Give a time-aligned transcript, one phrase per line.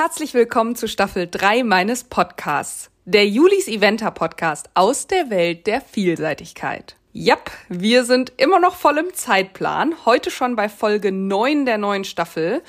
[0.00, 5.80] Herzlich willkommen zu Staffel 3 meines Podcasts, der Julis Eventer Podcast aus der Welt der
[5.80, 6.94] Vielseitigkeit.
[7.12, 12.04] Jap, wir sind immer noch voll im Zeitplan, heute schon bei Folge 9 der neuen
[12.04, 12.62] Staffel.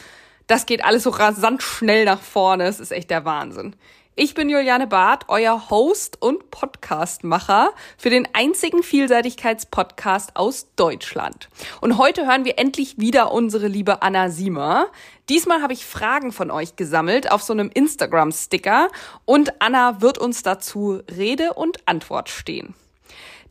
[0.48, 3.76] Das geht alles so rasant schnell nach vorne, es ist echt der Wahnsinn.
[4.22, 11.48] Ich bin Juliane Barth, euer Host und Podcastmacher für den einzigen Vielseitigkeitspodcast aus Deutschland.
[11.80, 14.88] Und heute hören wir endlich wieder unsere liebe Anna Siemer.
[15.30, 18.90] Diesmal habe ich Fragen von euch gesammelt auf so einem Instagram-Sticker
[19.24, 22.74] und Anna wird uns dazu Rede und Antwort stehen.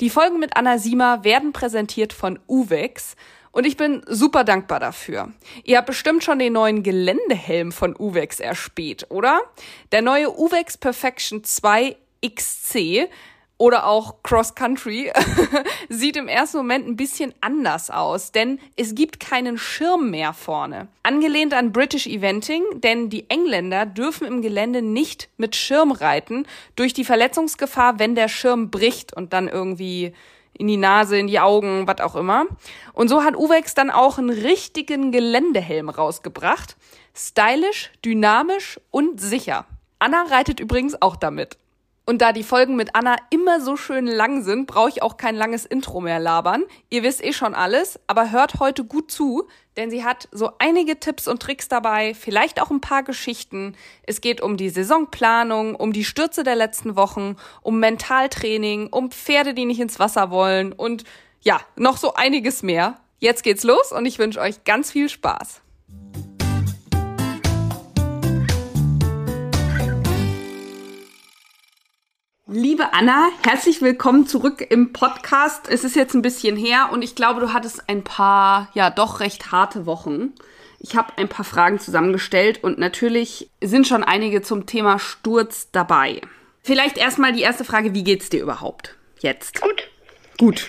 [0.02, 3.16] Die Folgen mit Anna Siemer werden präsentiert von Uvex.
[3.52, 5.33] Und ich bin super dankbar dafür.
[5.65, 9.41] Ihr habt bestimmt schon den neuen Geländehelm von Uvex erspäht, oder?
[9.93, 13.09] Der neue Uvex Perfection 2 XC
[13.59, 15.13] oder auch Cross Country
[15.88, 20.87] sieht im ersten Moment ein bisschen anders aus, denn es gibt keinen Schirm mehr vorne.
[21.02, 26.46] Angelehnt an British Eventing, denn die Engländer dürfen im Gelände nicht mit Schirm reiten
[26.77, 30.15] durch die Verletzungsgefahr, wenn der Schirm bricht und dann irgendwie
[30.59, 32.46] in die Nase, in die Augen, was auch immer.
[32.92, 36.76] Und so hat Uwex dann auch einen richtigen Geländehelm rausgebracht.
[37.15, 39.65] Stylisch, dynamisch und sicher.
[39.98, 41.56] Anna reitet übrigens auch damit.
[42.09, 45.37] Und da die Folgen mit Anna immer so schön lang sind, brauche ich auch kein
[45.37, 46.65] langes Intro mehr labern.
[46.88, 50.98] Ihr wisst eh schon alles, aber hört heute gut zu, denn sie hat so einige
[51.00, 53.74] Tipps und Tricks dabei, vielleicht auch ein paar Geschichten.
[54.04, 59.52] Es geht um die Saisonplanung, um die Stürze der letzten Wochen, um Mentaltraining, um Pferde,
[59.52, 61.04] die nicht ins Wasser wollen und
[61.43, 62.98] ja, noch so einiges mehr.
[63.18, 65.60] Jetzt geht's los und ich wünsche euch ganz viel Spaß.
[72.50, 75.69] Liebe Anna, herzlich willkommen zurück im Podcast.
[75.69, 79.21] Es ist jetzt ein bisschen her und ich glaube, du hattest ein paar, ja, doch
[79.21, 80.33] recht harte Wochen.
[80.81, 86.22] Ich habe ein paar Fragen zusammengestellt und natürlich sind schon einige zum Thema Sturz dabei.
[86.62, 89.61] Vielleicht erstmal die erste Frage, wie geht's dir überhaupt jetzt?
[89.61, 89.87] Gut.
[90.39, 90.69] Gut.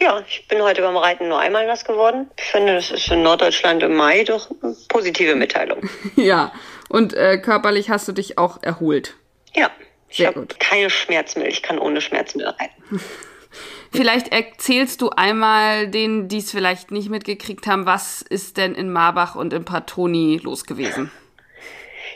[0.00, 2.30] Ja, ich bin heute beim Reiten nur einmal nass geworden.
[2.38, 5.90] Ich finde, das ist in Norddeutschland im Mai doch eine positive Mitteilung.
[6.16, 6.52] ja,
[6.88, 9.14] und äh, körperlich hast du dich auch erholt.
[9.54, 9.70] Ja.
[10.12, 10.60] Ich Sehr habe gut.
[10.60, 11.50] keine Schmerzmittel.
[11.50, 13.00] Ich kann ohne Schmerzmittel reiten.
[13.94, 18.90] Vielleicht erzählst du einmal denen, die es vielleicht nicht mitgekriegt haben, was ist denn in
[18.90, 21.10] Marbach und in Patoni los gewesen?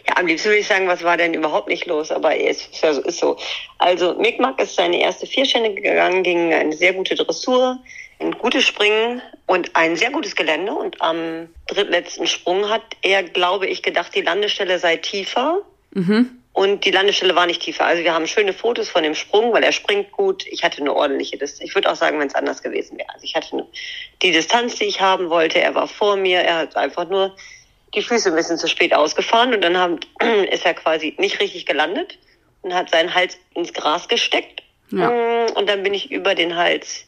[0.08, 3.18] Ja, am liebsten würde ich sagen, was war denn überhaupt nicht los, aber es ist,
[3.18, 3.36] so-.
[3.76, 7.78] Also Mickmack ist seine erste Vierständige gegangen, gegen eine sehr gute Dressur,
[8.20, 10.72] ein gutes Springen und ein sehr gutes Gelände.
[10.72, 15.60] Und am drittletzten Sprung hat er, glaube ich, gedacht, die Landestelle sei tiefer.
[16.56, 17.84] Und die Landestelle war nicht tiefer.
[17.84, 20.46] Also wir haben schöne Fotos von dem Sprung, weil er springt gut.
[20.46, 21.68] Ich hatte eine ordentliche Distanz.
[21.68, 23.10] Ich würde auch sagen, wenn es anders gewesen wäre.
[23.10, 23.66] Also ich hatte
[24.22, 25.60] die Distanz, die ich haben wollte.
[25.60, 26.38] Er war vor mir.
[26.40, 27.36] Er hat einfach nur
[27.94, 30.00] die Füße ein bisschen zu spät ausgefahren und dann haben,
[30.50, 32.18] ist er quasi nicht richtig gelandet
[32.62, 34.62] und hat seinen Hals ins Gras gesteckt.
[34.92, 35.10] Ja.
[35.10, 37.05] Mm, Und dann bin ich über den Hals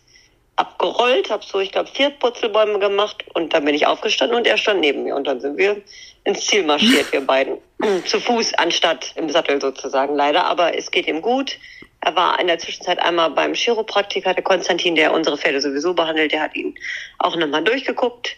[0.58, 4.56] abgerollt, habe so, ich glaube, vier Purzelbäume gemacht und dann bin ich aufgestanden und er
[4.56, 5.80] stand neben mir und dann sind wir
[6.24, 7.58] ins Ziel marschiert, wir beiden.
[8.06, 11.56] Zu Fuß anstatt im Sattel sozusagen leider, aber es geht ihm gut.
[12.00, 16.32] Er war in der Zwischenzeit einmal beim Chiropraktiker, der Konstantin, der unsere Pferde sowieso behandelt,
[16.32, 16.74] der hat ihn
[17.18, 18.36] auch nochmal durchgeguckt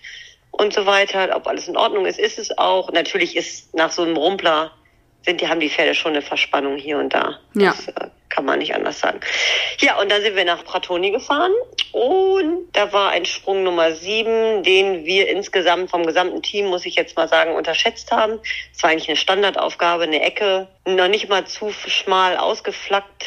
[0.50, 2.92] und so weiter, ob alles in Ordnung ist, ist es auch.
[2.92, 4.72] Natürlich ist nach so einem Rumpler
[5.22, 7.38] sind die, haben die Pferde schon eine Verspannung hier und da.
[7.54, 7.70] Ja.
[7.70, 9.20] Das äh, kann man nicht anders sagen.
[9.80, 11.52] Ja, und dann sind wir nach Pratoni gefahren
[11.92, 16.94] und da war ein Sprung Nummer sieben, den wir insgesamt vom gesamten Team, muss ich
[16.94, 18.38] jetzt mal sagen, unterschätzt haben.
[18.72, 23.24] Es war eigentlich eine Standardaufgabe, eine Ecke, noch nicht mal zu schmal ausgeflackt,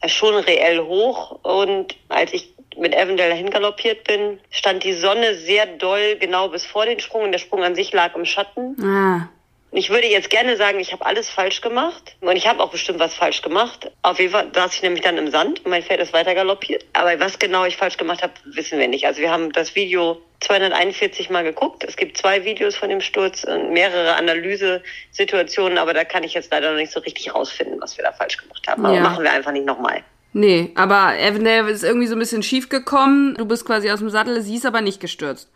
[0.00, 1.38] äh, schon reell hoch.
[1.42, 6.66] Und als ich mit Avondale dahin galoppiert bin, stand die Sonne sehr doll genau bis
[6.66, 8.76] vor den Sprung und der Sprung an sich lag im Schatten.
[8.82, 9.28] Ah,
[9.72, 12.16] ich würde jetzt gerne sagen, ich habe alles falsch gemacht.
[12.20, 13.90] Und ich habe auch bestimmt was falsch gemacht.
[14.02, 16.84] Auf jeden Fall saß ich nämlich dann im Sand und mein Pferd ist weiter galoppiert.
[16.92, 19.06] Aber was genau ich falsch gemacht habe, wissen wir nicht.
[19.06, 21.84] Also wir haben das Video 241 Mal geguckt.
[21.84, 26.50] Es gibt zwei Videos von dem Sturz und mehrere Analysesituationen, aber da kann ich jetzt
[26.50, 28.84] leider noch nicht so richtig rausfinden, was wir da falsch gemacht haben.
[28.84, 29.02] Aber Ja.
[29.02, 30.02] machen wir einfach nicht nochmal.
[30.32, 33.34] nee, aber Avondale ist irgendwie so ein bisschen schief gekommen.
[33.36, 35.48] Du bist quasi aus dem Sattel, sie ist aber nicht gestürzt.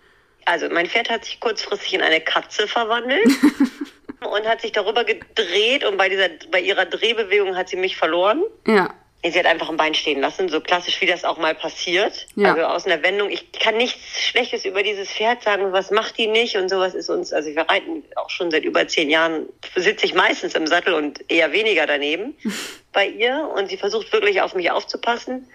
[0.47, 3.25] Also mein Pferd hat sich kurzfristig in eine Katze verwandelt
[4.27, 8.43] und hat sich darüber gedreht und bei dieser, bei ihrer Drehbewegung hat sie mich verloren.
[8.67, 8.95] Ja.
[9.27, 12.27] Sie hat einfach ein Bein stehen lassen, so klassisch wie das auch mal passiert.
[12.37, 12.51] Ja.
[12.51, 13.31] Also aus einer Wendung.
[13.31, 17.09] Ich kann nichts Schlechtes über dieses Pferd sagen, was macht die nicht und sowas ist
[17.09, 20.93] uns, also wir reiten auch schon seit über zehn Jahren, sitze ich meistens im Sattel
[20.93, 22.37] und eher weniger daneben
[22.93, 25.49] bei ihr und sie versucht wirklich auf mich aufzupassen.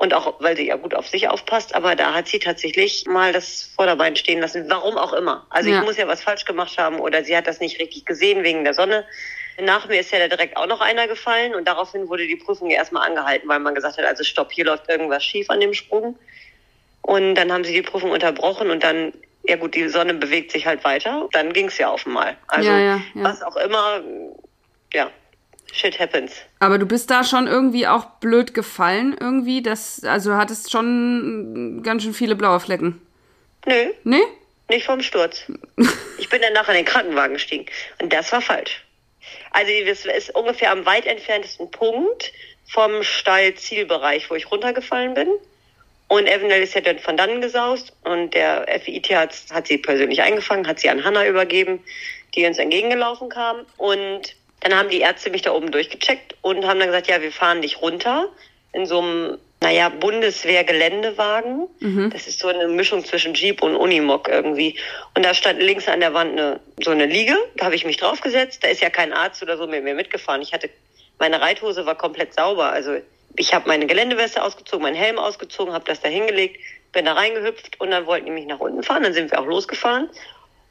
[0.00, 3.34] Und auch, weil sie ja gut auf sich aufpasst, aber da hat sie tatsächlich mal
[3.34, 4.64] das Vorderbein stehen lassen.
[4.70, 5.44] Warum auch immer.
[5.50, 5.78] Also ja.
[5.78, 8.64] ich muss ja was falsch gemacht haben oder sie hat das nicht richtig gesehen wegen
[8.64, 9.04] der Sonne.
[9.60, 12.70] Nach mir ist ja da direkt auch noch einer gefallen und daraufhin wurde die Prüfung
[12.70, 16.18] erstmal angehalten, weil man gesagt hat, also stopp, hier läuft irgendwas schief an dem Sprung.
[17.02, 19.12] Und dann haben sie die Prüfung unterbrochen und dann,
[19.42, 21.28] ja gut, die Sonne bewegt sich halt weiter.
[21.32, 22.38] Dann ging es ja auf einmal.
[22.46, 24.00] Also ja, ja, was auch immer,
[24.94, 25.10] ja,
[25.72, 26.32] shit happens.
[26.58, 29.62] Aber du bist da schon irgendwie auch blöd gefallen irgendwie.
[29.62, 33.00] Das, also hattest schon ganz schön viele blaue Flecken.
[33.66, 33.92] Nö.
[34.04, 34.22] Nee?
[34.68, 35.42] Nicht vom Sturz.
[36.18, 37.66] ich bin dann nachher in den Krankenwagen gestiegen.
[38.00, 38.84] Und das war falsch.
[39.52, 42.32] Also das ist ungefähr am weit entferntesten Punkt
[42.66, 45.28] vom Steilzielbereich, wo ich runtergefallen bin.
[46.08, 50.66] Und Evanel ist ja dann von dann gesaust und der FIT-Arzt hat sie persönlich eingefangen,
[50.66, 51.84] hat sie an Hannah übergeben,
[52.34, 53.64] die uns entgegengelaufen kam.
[53.76, 57.32] Und dann haben die Ärzte mich da oben durchgecheckt und haben dann gesagt, ja, wir
[57.32, 58.28] fahren dich runter
[58.72, 61.66] in so einem, naja, Bundeswehr-Geländewagen.
[61.80, 62.10] Mhm.
[62.10, 64.78] Das ist so eine Mischung zwischen Jeep und Unimog irgendwie.
[65.14, 67.36] Und da stand links an der Wand eine, so eine Liege.
[67.56, 68.62] Da habe ich mich draufgesetzt.
[68.62, 70.42] Da ist ja kein Arzt oder so mit mir mitgefahren.
[70.42, 70.70] Ich hatte,
[71.18, 72.70] meine Reithose war komplett sauber.
[72.70, 72.98] Also
[73.36, 76.58] ich habe meine Geländeweste ausgezogen, meinen Helm ausgezogen, habe das da hingelegt,
[76.92, 79.02] bin da reingehüpft und dann wollten die mich nach unten fahren.
[79.02, 80.10] Dann sind wir auch losgefahren.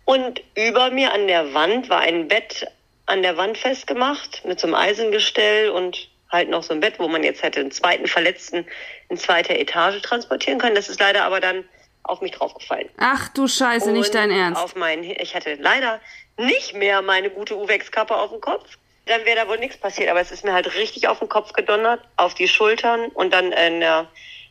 [0.05, 2.65] Und über mir an der Wand war ein Bett
[3.09, 7.07] an der Wand festgemacht mit so einem Eisengestell und halt noch so ein Bett, wo
[7.07, 8.65] man jetzt hätte einen zweiten Verletzten
[9.09, 10.75] in zweiter Etage transportieren können.
[10.75, 11.65] Das ist leider aber dann
[12.03, 12.89] auf mich draufgefallen.
[12.97, 14.61] Ach du Scheiße, und nicht dein Ernst.
[14.61, 15.99] Auf meinen, ich hatte leider
[16.37, 18.77] nicht mehr meine gute Uwex-Kappe auf dem Kopf
[19.09, 20.09] dann wäre da wohl nichts passiert.
[20.09, 23.51] Aber es ist mir halt richtig auf den Kopf gedonnert, auf die Schultern und dann
[23.51, 24.07] in der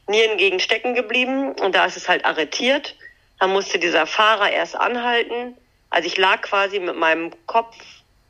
[0.08, 1.52] Nierengegend stecken geblieben.
[1.52, 2.96] Und da ist es halt arretiert.
[3.38, 5.56] Da musste dieser Fahrer erst anhalten.
[5.90, 7.76] Also ich lag quasi mit meinem Kopf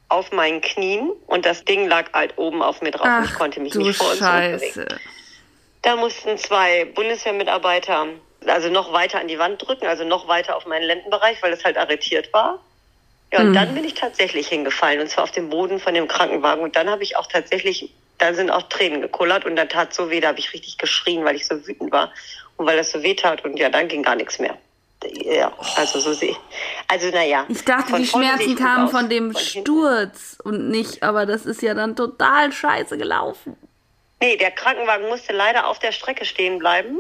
[0.09, 3.35] auf meinen Knien und das Ding lag halt oben auf mir drauf Ach, und ich
[3.35, 4.87] konnte mich nicht vor und Scheiße.
[5.83, 8.09] Da mussten zwei Bundeswehrmitarbeiter
[8.47, 11.65] also noch weiter an die Wand drücken, also noch weiter auf meinen Lendenbereich, weil es
[11.65, 12.61] halt arretiert war.
[13.33, 13.55] Ja, und mhm.
[13.55, 16.63] dann bin ich tatsächlich hingefallen und zwar auf dem Boden von dem Krankenwagen.
[16.63, 20.11] Und dann habe ich auch tatsächlich, da sind auch Tränen gekullert und dann tat so
[20.11, 22.13] weh, da habe ich richtig geschrien, weil ich so wütend war
[22.57, 24.57] und weil das so weh tat und ja, dann ging gar nichts mehr.
[25.05, 26.37] Ja, also so sehe
[26.89, 27.47] Also naja.
[27.49, 31.75] Ich dachte, die Schmerzen kamen von dem von Sturz und nicht, aber das ist ja
[31.75, 33.57] dann total scheiße gelaufen.
[34.21, 36.99] Nee, der Krankenwagen musste leider auf der Strecke stehen bleiben.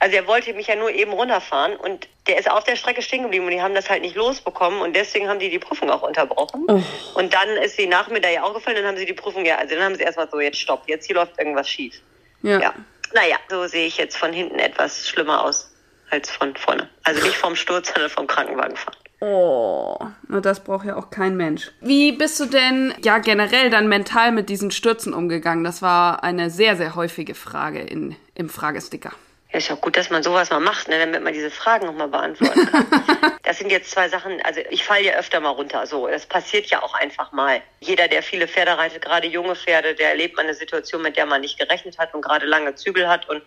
[0.00, 3.22] Also er wollte mich ja nur eben runterfahren und der ist auf der Strecke stehen
[3.22, 6.02] geblieben und die haben das halt nicht losbekommen und deswegen haben die die Prüfung auch
[6.02, 6.64] unterbrochen.
[6.68, 6.80] Oh.
[7.14, 9.44] Und dann ist sie nach mir da ja auch gefallen, dann haben sie die Prüfung
[9.44, 12.00] ja, also dann haben sie erstmal so, jetzt stopp, jetzt hier läuft irgendwas schief.
[12.42, 12.60] Ja.
[12.60, 12.74] ja.
[13.12, 15.68] Naja, so sehe ich jetzt von hinten etwas schlimmer aus
[16.10, 16.88] als von vorne.
[17.08, 18.96] Also nicht vom Sturz, sondern vom Krankenwagen fahren.
[19.20, 19.96] Oh,
[20.28, 21.72] na das braucht ja auch kein Mensch.
[21.80, 25.64] Wie bist du denn ja generell dann mental mit diesen Stürzen umgegangen?
[25.64, 29.12] Das war eine sehr, sehr häufige Frage in, im Fragesticker.
[29.50, 32.08] Ja, ist ja gut, dass man sowas mal macht, ne, damit man diese Fragen nochmal
[32.08, 32.86] beantworten kann.
[33.42, 36.06] das sind jetzt zwei Sachen, also ich falle ja öfter mal runter, so.
[36.08, 37.62] Das passiert ja auch einfach mal.
[37.80, 41.24] Jeder, der viele Pferde reitet, gerade junge Pferde, der erlebt mal eine Situation, mit der
[41.24, 43.40] man nicht gerechnet hat und gerade lange Zügel hat und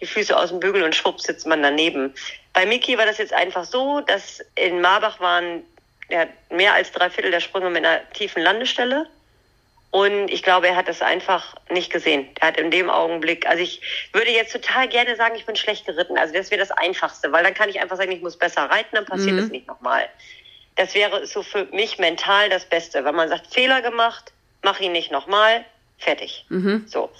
[0.00, 2.14] die Füße aus dem Bügel und schwupp sitzt man daneben.
[2.52, 5.62] Bei Miki war das jetzt einfach so, dass in Marbach waren
[6.10, 9.06] ja, mehr als drei Viertel der Sprünge mit einer tiefen Landestelle.
[9.90, 12.28] Und ich glaube, er hat das einfach nicht gesehen.
[12.40, 13.80] Er hat in dem Augenblick, also ich
[14.12, 16.18] würde jetzt total gerne sagen, ich bin schlecht geritten.
[16.18, 18.90] Also das wäre das Einfachste, weil dann kann ich einfach sagen, ich muss besser reiten,
[18.92, 19.38] dann passiert mhm.
[19.38, 20.08] es nicht nochmal.
[20.76, 24.92] Das wäre so für mich mental das Beste, wenn man sagt, Fehler gemacht, mach ihn
[24.92, 25.64] nicht nochmal,
[25.98, 26.44] fertig.
[26.50, 26.84] Mhm.
[26.86, 27.10] So.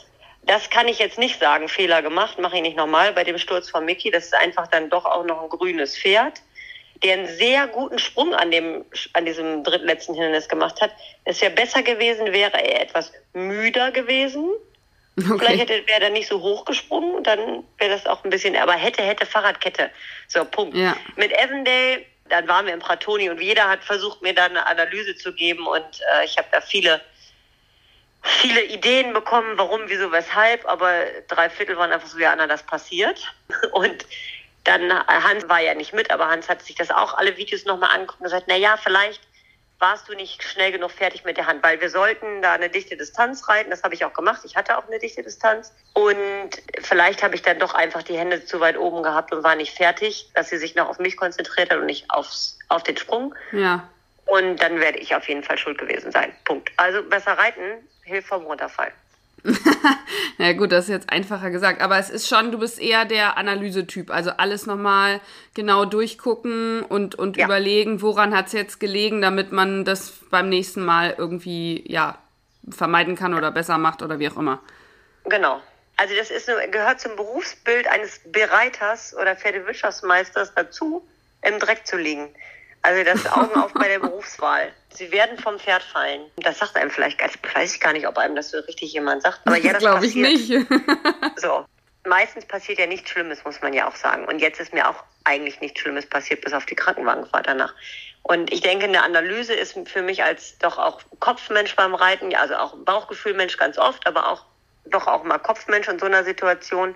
[0.48, 3.12] Das kann ich jetzt nicht sagen, Fehler gemacht, mach ihn nicht nochmal.
[3.12, 6.40] Bei dem Sturz von Mickey, das ist einfach dann doch auch noch ein grünes Pferd
[7.02, 10.90] der einen sehr guten Sprung an dem, an diesem drittletzten Hindernis gemacht hat.
[11.24, 14.48] Es wäre besser gewesen, wäre er etwas müder gewesen.
[15.16, 15.38] Okay.
[15.38, 18.74] Vielleicht hätte, wäre er nicht so hoch gesprungen, dann wäre das auch ein bisschen, aber
[18.74, 19.90] hätte, hätte Fahrradkette.
[20.28, 20.76] So, Punkt.
[20.76, 20.96] Ja.
[21.16, 25.16] Mit Evandale, dann waren wir im Pratoni und jeder hat versucht, mir da eine Analyse
[25.16, 27.00] zu geben und äh, ich habe da viele,
[28.22, 32.62] viele Ideen bekommen, warum, wieso, weshalb, aber drei Viertel waren einfach so, ja, Anna, das
[32.62, 33.34] passiert.
[33.72, 34.06] Und
[34.64, 37.64] dann äh, Hans war ja nicht mit, aber Hans hat sich das auch alle Videos
[37.64, 39.22] nochmal angeguckt und gesagt, na ja, vielleicht
[39.78, 42.96] warst du nicht schnell genug fertig mit der Hand, weil wir sollten da eine dichte
[42.96, 43.70] Distanz reiten.
[43.70, 44.42] Das habe ich auch gemacht.
[44.44, 45.72] Ich hatte auch eine dichte Distanz.
[45.94, 49.54] Und vielleicht habe ich dann doch einfach die Hände zu weit oben gehabt und war
[49.54, 52.96] nicht fertig, dass sie sich noch auf mich konzentriert hat und nicht aufs, auf den
[52.96, 53.34] Sprung.
[53.52, 53.88] Ja.
[54.26, 56.32] Und dann werde ich auf jeden Fall schuld gewesen sein.
[56.44, 56.70] Punkt.
[56.76, 58.92] Also besser reiten hilft vom Runterfallen.
[60.38, 61.80] Na gut, das ist jetzt einfacher gesagt.
[61.80, 64.10] Aber es ist schon, du bist eher der Analysetyp.
[64.10, 65.20] Also alles nochmal
[65.54, 67.46] genau durchgucken und, und ja.
[67.46, 72.18] überlegen, woran hat es jetzt gelegen, damit man das beim nächsten Mal irgendwie, ja,
[72.70, 74.60] vermeiden kann oder besser macht oder wie auch immer.
[75.24, 75.60] Genau.
[75.96, 81.06] Also das ist gehört zum Berufsbild eines Bereiters oder Pferdewirtschaftsmeisters dazu,
[81.42, 82.28] im Dreck zu liegen.
[82.82, 84.72] Also das Augen auf bei der Berufswahl.
[84.90, 86.22] Sie werden vom Pferd fallen.
[86.36, 89.22] Das sagt einem vielleicht, also weiß ich gar nicht, ob einem das so richtig jemand
[89.22, 89.40] sagt.
[89.44, 90.48] Aber ja, das glaube ich nicht.
[91.36, 91.64] so.
[92.06, 94.24] Meistens passiert ja nichts Schlimmes, muss man ja auch sagen.
[94.26, 97.74] Und jetzt ist mir auch eigentlich nichts Schlimmes passiert, bis auf die Krankenwagenfahrt danach.
[98.22, 102.56] Und ich denke, eine Analyse ist für mich als doch auch Kopfmensch beim Reiten, also
[102.56, 104.44] auch Bauchgefühlmensch ganz oft, aber auch
[104.86, 106.94] doch auch mal Kopfmensch in so einer Situation,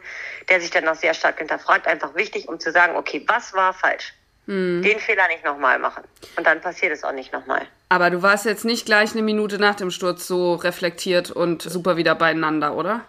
[0.49, 3.75] der sich dann auch sehr stark hinterfragt, einfach wichtig, um zu sagen, okay, was war
[3.75, 4.15] falsch?
[4.47, 4.83] Hm.
[4.83, 6.03] Den Fehler nicht nochmal machen.
[6.37, 7.63] Und dann passiert es auch nicht nochmal.
[7.89, 11.97] Aber du warst jetzt nicht gleich eine Minute nach dem Sturz so reflektiert und super
[11.97, 13.03] wieder beieinander, oder?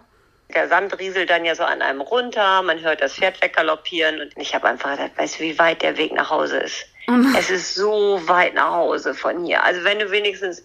[0.54, 4.32] Der Sand rieselt dann ja so an einem runter, man hört das Pferd weggaloppieren und
[4.36, 6.86] ich habe einfach gedacht, weißt du, wie weit der Weg nach Hause ist?
[7.08, 9.62] Oh es ist so weit nach Hause von hier.
[9.64, 10.62] Also wenn du wenigstens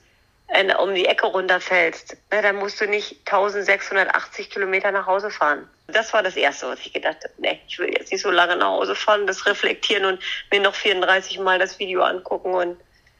[0.82, 5.68] um die Ecke runterfällst, ne, dann musst du nicht 1680 Kilometer nach Hause fahren.
[5.88, 7.34] Das war das Erste, was ich gedacht habe.
[7.38, 10.20] Nee, ich will jetzt nicht so lange nach Hause fahren, das reflektieren und
[10.51, 12.77] mir noch 34 Mal das Video angucken und,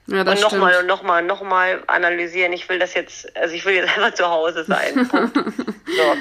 [0.08, 2.52] ja, und nochmal und nochmal und nochmal analysieren.
[2.54, 5.10] Ich will das jetzt, also ich will jetzt einfach zu Hause sein.
[5.12, 6.16] so.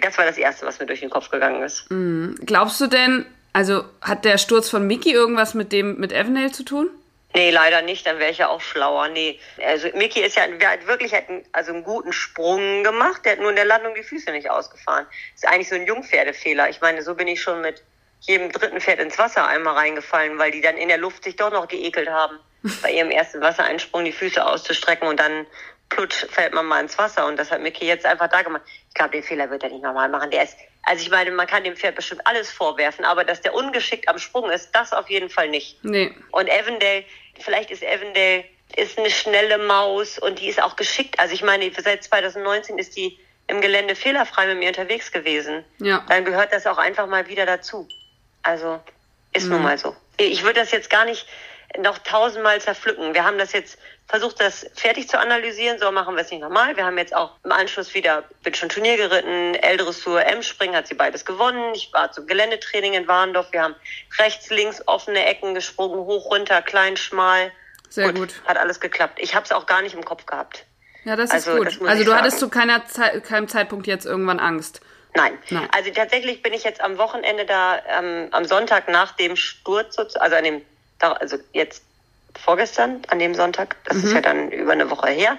[0.00, 1.90] Das war das Erste, was mir durch den Kopf gegangen ist.
[1.90, 2.36] Mhm.
[2.46, 6.62] Glaubst du denn, also hat der Sturz von Mickey irgendwas mit dem, mit Evandale zu
[6.62, 6.88] tun?
[7.38, 9.08] Nee, leider nicht, dann wäre ich ja auch schlauer.
[9.10, 9.38] Nee.
[9.64, 13.38] Also Mickey ist ja hat wirklich hat einen, also einen guten Sprung gemacht, der hat
[13.38, 15.06] nur in der Landung die Füße nicht ausgefahren.
[15.34, 16.68] Das ist eigentlich so ein Jungpferdefehler.
[16.68, 17.84] Ich meine, so bin ich schon mit
[18.22, 21.52] jedem dritten Pferd ins Wasser einmal reingefallen, weil die dann in der Luft sich doch
[21.52, 22.40] noch geekelt haben,
[22.82, 25.46] bei ihrem ersten Wassereinsprung die Füße auszustrecken und dann
[25.90, 27.26] plutsch fällt man mal ins Wasser.
[27.26, 28.62] Und das hat Mickey jetzt einfach da gemacht.
[28.88, 30.30] Ich glaube, den Fehler wird er nicht nochmal machen.
[30.30, 33.54] Der ist, also ich meine, man kann dem Pferd bestimmt alles vorwerfen, aber dass der
[33.54, 35.82] ungeschickt am Sprung ist, das auf jeden Fall nicht.
[35.84, 36.14] Nee.
[36.32, 37.04] Und Evandale,
[37.40, 38.44] vielleicht ist Evandale
[38.76, 41.18] ist eine schnelle Maus und die ist auch geschickt.
[41.18, 45.64] Also ich meine, seit 2019 ist die im Gelände fehlerfrei mit mir unterwegs gewesen.
[45.78, 46.04] Ja.
[46.08, 47.88] Dann gehört das auch einfach mal wieder dazu.
[48.42, 48.80] Also
[49.32, 49.52] ist mhm.
[49.52, 49.96] nun mal so.
[50.18, 51.26] Ich würde das jetzt gar nicht
[51.78, 53.14] noch tausendmal zerpflücken.
[53.14, 53.78] Wir haben das jetzt
[54.08, 55.78] versucht, das fertig zu analysieren.
[55.78, 56.76] So machen wir es nicht nochmal.
[56.76, 60.94] Wir haben jetzt auch im Anschluss wieder, bin schon Turnier geritten, L-Dressur, M-Springen hat sie
[60.94, 61.74] beides gewonnen.
[61.74, 63.52] Ich war zum Geländetraining in Warndorf.
[63.52, 63.74] Wir haben
[64.18, 67.52] rechts, links offene Ecken gesprungen, hoch, runter, klein, schmal.
[67.90, 68.16] Sehr gut.
[68.16, 68.42] gut.
[68.46, 69.18] Hat alles geklappt.
[69.20, 70.64] Ich habe es auch gar nicht im Kopf gehabt.
[71.04, 71.88] Ja, das also, ist gut.
[71.88, 72.20] Also du sagen.
[72.20, 74.80] hattest zu keiner Ze keinem Zeitpunkt jetzt irgendwann Angst.
[75.14, 75.38] Nein.
[75.50, 75.68] Nein.
[75.74, 80.36] Also tatsächlich bin ich jetzt am Wochenende da, ähm, am Sonntag nach dem Sturz, also
[80.36, 80.62] an dem
[81.00, 81.84] also jetzt
[82.38, 84.04] vorgestern, an dem Sonntag, das mhm.
[84.04, 85.38] ist ja dann über eine Woche her,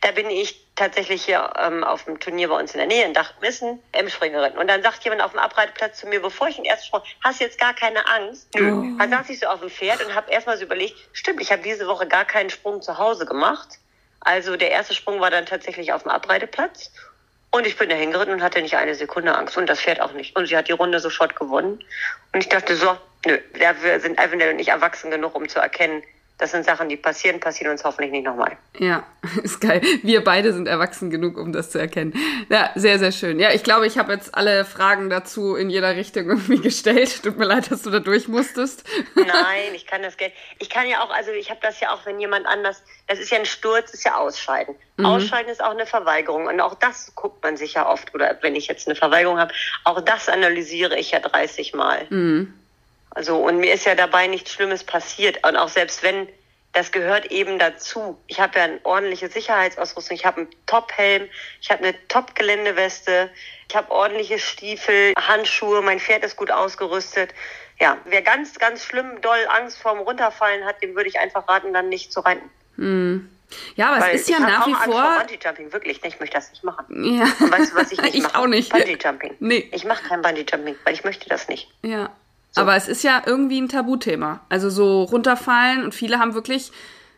[0.00, 3.12] da bin ich tatsächlich hier ähm, auf dem Turnier bei uns in der Nähe in
[3.12, 4.56] Dachmissen, M-Springerin.
[4.56, 7.40] Und dann sagt jemand auf dem Abreiteplatz zu mir, bevor ich den ersten Sprung, hast
[7.40, 8.48] du jetzt gar keine Angst?
[8.54, 8.72] Nö.
[8.72, 8.98] Oh.
[8.98, 11.62] Dann saß ich so auf dem Pferd und habe erstmal so überlegt, stimmt, ich habe
[11.62, 13.78] diese Woche gar keinen Sprung zu Hause gemacht.
[14.20, 16.92] Also der erste Sprung war dann tatsächlich auf dem Abreiteplatz.
[17.50, 19.56] Und ich bin da hingeritten und hatte nicht eine Sekunde Angst.
[19.58, 20.36] Und das Pferd auch nicht.
[20.36, 21.84] Und sie hat die Runde sofort gewonnen.
[22.32, 26.02] Und ich dachte so, nö, wir sind Evanel nicht erwachsen genug, um zu erkennen,
[26.40, 28.56] das sind Sachen, die passieren, passieren uns hoffentlich nicht nochmal.
[28.78, 29.04] Ja,
[29.42, 29.82] ist geil.
[30.02, 32.14] Wir beide sind erwachsen genug, um das zu erkennen.
[32.48, 33.38] Ja, sehr, sehr schön.
[33.38, 37.22] Ja, ich glaube, ich habe jetzt alle Fragen dazu in jeder Richtung irgendwie gestellt.
[37.22, 38.88] Tut mir leid, dass du da durch musstest.
[39.14, 40.32] Nein, ich kann das Geld.
[40.58, 43.30] Ich kann ja auch, also ich habe das ja auch, wenn jemand anders, das ist
[43.30, 44.74] ja ein Sturz, ist ja Ausscheiden.
[44.96, 45.06] Mhm.
[45.06, 46.46] Ausscheiden ist auch eine Verweigerung.
[46.46, 49.52] Und auch das guckt man sich ja oft, oder wenn ich jetzt eine Verweigerung habe,
[49.84, 52.06] auch das analysiere ich ja 30 Mal.
[52.08, 52.54] Mhm.
[53.10, 55.46] Also, und mir ist ja dabei nichts Schlimmes passiert.
[55.46, 56.28] Und auch selbst wenn,
[56.72, 58.18] das gehört eben dazu.
[58.28, 60.16] Ich habe ja eine ordentliche Sicherheitsausrüstung.
[60.16, 61.28] Ich habe einen Top-Helm,
[61.60, 63.30] ich habe eine Top-Geländeweste,
[63.68, 67.30] ich habe ordentliche Stiefel, Handschuhe, mein Pferd ist gut ausgerüstet.
[67.80, 71.72] Ja, wer ganz, ganz schlimm doll Angst vorm Runterfallen hat, dem würde ich einfach raten,
[71.72, 72.48] dann nicht zu reiten.
[72.76, 73.30] Hm.
[73.74, 75.18] Ja, aber Weil es ist ja nach wie vor.
[75.18, 76.00] Bungee-Jumping, wirklich.
[76.04, 76.86] Ich möchte das nicht machen.
[77.04, 77.24] Ja.
[77.40, 78.38] Und weißt du, was ich nicht ich mache?
[78.38, 78.70] auch nicht.
[78.72, 79.36] Bungee-Jumping.
[79.40, 79.68] Nee.
[79.72, 81.68] Ich mache kein Bungee-Jumping, weil ich möchte das nicht.
[81.82, 82.10] Ja.
[82.52, 82.62] So.
[82.62, 84.40] Aber es ist ja irgendwie ein Tabuthema.
[84.48, 86.72] Also so runterfallen und viele haben wirklich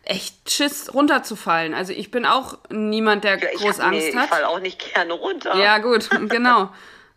[0.04, 1.74] echt Schiss runterzufallen.
[1.74, 4.24] Also ich bin auch niemand, der ja, groß hab, Angst nee, hat.
[4.24, 5.56] Ich fall auch nicht gerne runter.
[5.56, 6.70] Ja, gut, genau.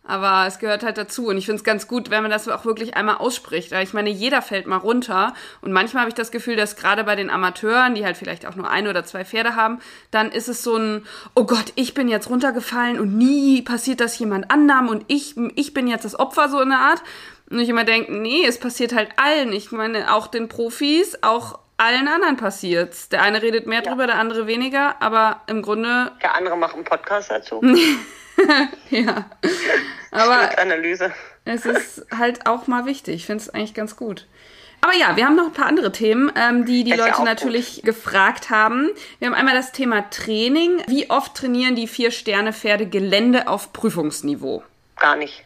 [0.08, 1.26] Aber es gehört halt dazu.
[1.26, 3.72] Und ich finde es ganz gut, wenn man das auch wirklich einmal ausspricht.
[3.72, 5.34] Weil ich meine, jeder fällt mal runter.
[5.62, 8.54] Und manchmal habe ich das Gefühl, dass gerade bei den Amateuren, die halt vielleicht auch
[8.54, 9.80] nur ein oder zwei Pferde haben,
[10.12, 11.04] dann ist es so ein,
[11.34, 15.74] oh Gott, ich bin jetzt runtergefallen und nie passiert das jemand anderem und ich, ich
[15.74, 17.02] bin jetzt das Opfer so in der Art.
[17.50, 19.52] Und ich immer denke, nee, es passiert halt allen.
[19.52, 23.08] Ich meine, auch den Profis, auch allen anderen passiert's.
[23.08, 23.90] Der eine redet mehr ja.
[23.90, 26.12] drüber, der andere weniger, aber im Grunde.
[26.22, 27.62] Der andere macht einen Podcast dazu.
[28.90, 29.26] ja.
[30.10, 31.12] Aber Analyse.
[31.44, 33.16] es ist halt auch mal wichtig.
[33.16, 34.26] Ich finde es eigentlich ganz gut.
[34.80, 37.76] Aber ja, wir haben noch ein paar andere Themen, ähm, die die Leute ja natürlich
[37.76, 37.84] gut.
[37.84, 38.88] gefragt haben.
[39.18, 40.82] Wir haben einmal das Thema Training.
[40.86, 44.62] Wie oft trainieren die Vier-Sterne-Pferde Gelände auf Prüfungsniveau?
[44.98, 45.44] gar nicht.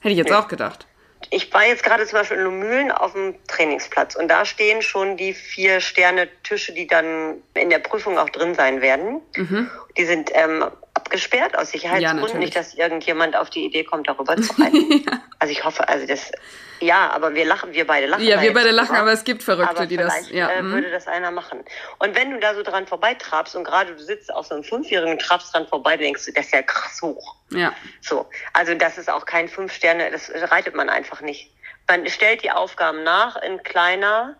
[0.00, 0.36] Hätte ich jetzt nee.
[0.36, 0.86] auch gedacht.
[1.30, 5.16] Ich war jetzt gerade zum Beispiel in Lumülen auf dem Trainingsplatz und da stehen schon
[5.16, 9.20] die vier Sterne Tische, die dann in der Prüfung auch drin sein werden.
[9.36, 9.70] Mhm.
[9.96, 10.64] Die sind ähm,
[11.12, 15.04] abgesperrt aus Sicherheitsgründen, ja, nicht, dass irgendjemand auf die Idee kommt, darüber zu reiten.
[15.04, 15.20] ja.
[15.38, 16.32] Also ich hoffe, also das,
[16.80, 18.24] ja, aber wir lachen, wir beide lachen.
[18.24, 20.48] Ja, wir beide lachen, aber es gibt Verrückte, die das, ja.
[20.48, 20.72] Äh, mhm.
[20.72, 21.64] würde das einer machen.
[21.98, 25.12] Und wenn du da so dran vorbeitrabst und gerade du sitzt auf so einem Fünfjährigen
[25.12, 27.36] und trabst dran vorbei, denkst du, das ist ja krass hoch.
[27.50, 27.74] Ja.
[28.00, 28.28] So.
[28.54, 31.52] Also das ist auch kein Fünf Sterne, das reitet man einfach nicht.
[31.88, 34.36] Man stellt die Aufgaben nach in kleiner,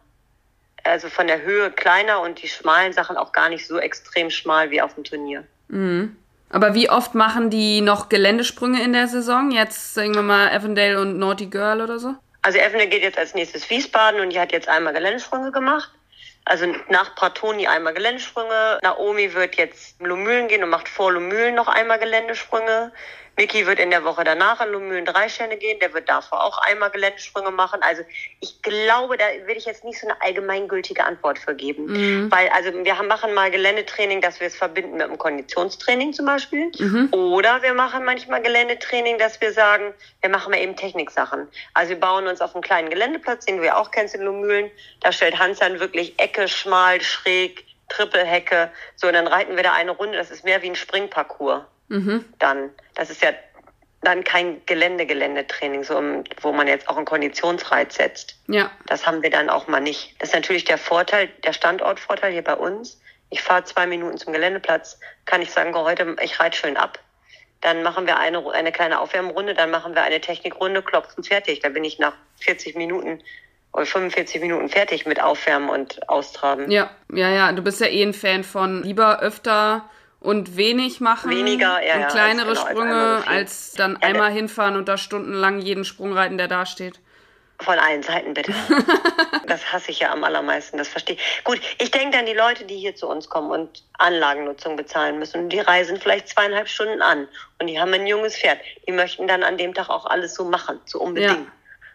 [0.85, 4.71] also von der Höhe kleiner und die schmalen Sachen auch gar nicht so extrem schmal
[4.71, 5.45] wie auf dem Turnier.
[5.69, 6.17] Mhm.
[6.52, 9.50] Aber wie oft machen die noch Geländesprünge in der Saison?
[9.50, 12.14] Jetzt sagen wir mal Avondale und Naughty Girl oder so?
[12.42, 15.90] Also Avondale geht jetzt als nächstes Wiesbaden und die hat jetzt einmal Geländesprünge gemacht.
[16.44, 18.80] Also nach Pratoni einmal Geländesprünge.
[18.82, 22.92] Naomi wird jetzt Lumülen gehen und macht vor Lumülen noch einmal Geländesprünge.
[23.37, 26.59] Mickey wird in der Woche danach in Lumülen drei Sterne gehen, der wird davor auch
[26.59, 27.81] einmal Geländesprünge machen.
[27.83, 28.03] Also
[28.41, 31.87] ich glaube, da will ich jetzt nicht so eine allgemeingültige Antwort für geben.
[31.87, 32.31] Mhm.
[32.31, 36.71] Weil, also wir machen mal Geländetraining, dass wir es verbinden mit einem Konditionstraining zum Beispiel.
[36.79, 37.09] Mhm.
[37.12, 41.49] Oder wir machen manchmal Geländetraining, dass wir sagen, wir machen mal eben Techniksachen.
[41.73, 44.71] Also wir bauen uns auf einen kleinen Geländeplatz, den du ja auch kennst in Lumülen.
[45.01, 48.71] Da stellt Hans dann wirklich Ecke, schmal, schräg, Trippelhecke.
[48.97, 50.19] So, und dann reiten wir da eine Runde.
[50.19, 51.62] Das ist mehr wie ein Springparcours
[51.93, 52.25] mhm.
[52.39, 52.71] dann.
[52.95, 53.31] Das ist ja
[54.03, 55.95] dann kein Gelände-Geländetraining, so
[56.41, 58.37] wo man jetzt auch einen Konditionsreiz setzt.
[58.49, 58.71] Ja.
[58.87, 60.17] Das haben wir dann auch mal nicht.
[60.19, 63.01] Das ist natürlich der Vorteil, der Standortvorteil hier bei uns.
[63.31, 66.99] Ich fahre zwei Minuten zum Geländeplatz, kann ich sagen, heute, ich reite schön ab.
[67.61, 71.61] Dann machen wir eine, eine kleine Aufwärmrunde, dann machen wir eine Technikrunde, klopfen fertig.
[71.61, 73.23] Da bin ich nach 40 Minuten
[73.73, 76.71] oder 45 Minuten fertig mit Aufwärmen und Austraben.
[76.71, 77.53] Ja, ja, ja.
[77.53, 79.89] Du bist ja eh ein Fan von lieber öfter
[80.23, 84.76] und wenig machen Weniger, ja, und kleinere genau, Sprünge, als, als dann ja, einmal hinfahren
[84.76, 87.00] und da stundenlang jeden Sprung reiten, der da steht.
[87.58, 88.52] Von allen Seiten bitte.
[89.47, 91.45] das hasse ich ja am allermeisten, das verstehe ich.
[91.45, 95.45] Gut, ich denke an die Leute, die hier zu uns kommen und Anlagennutzung bezahlen müssen.
[95.45, 97.28] Und die reisen vielleicht zweieinhalb Stunden an
[97.61, 98.58] und die haben ein junges Pferd.
[98.87, 101.47] Die möchten dann an dem Tag auch alles so machen, so unbedingt.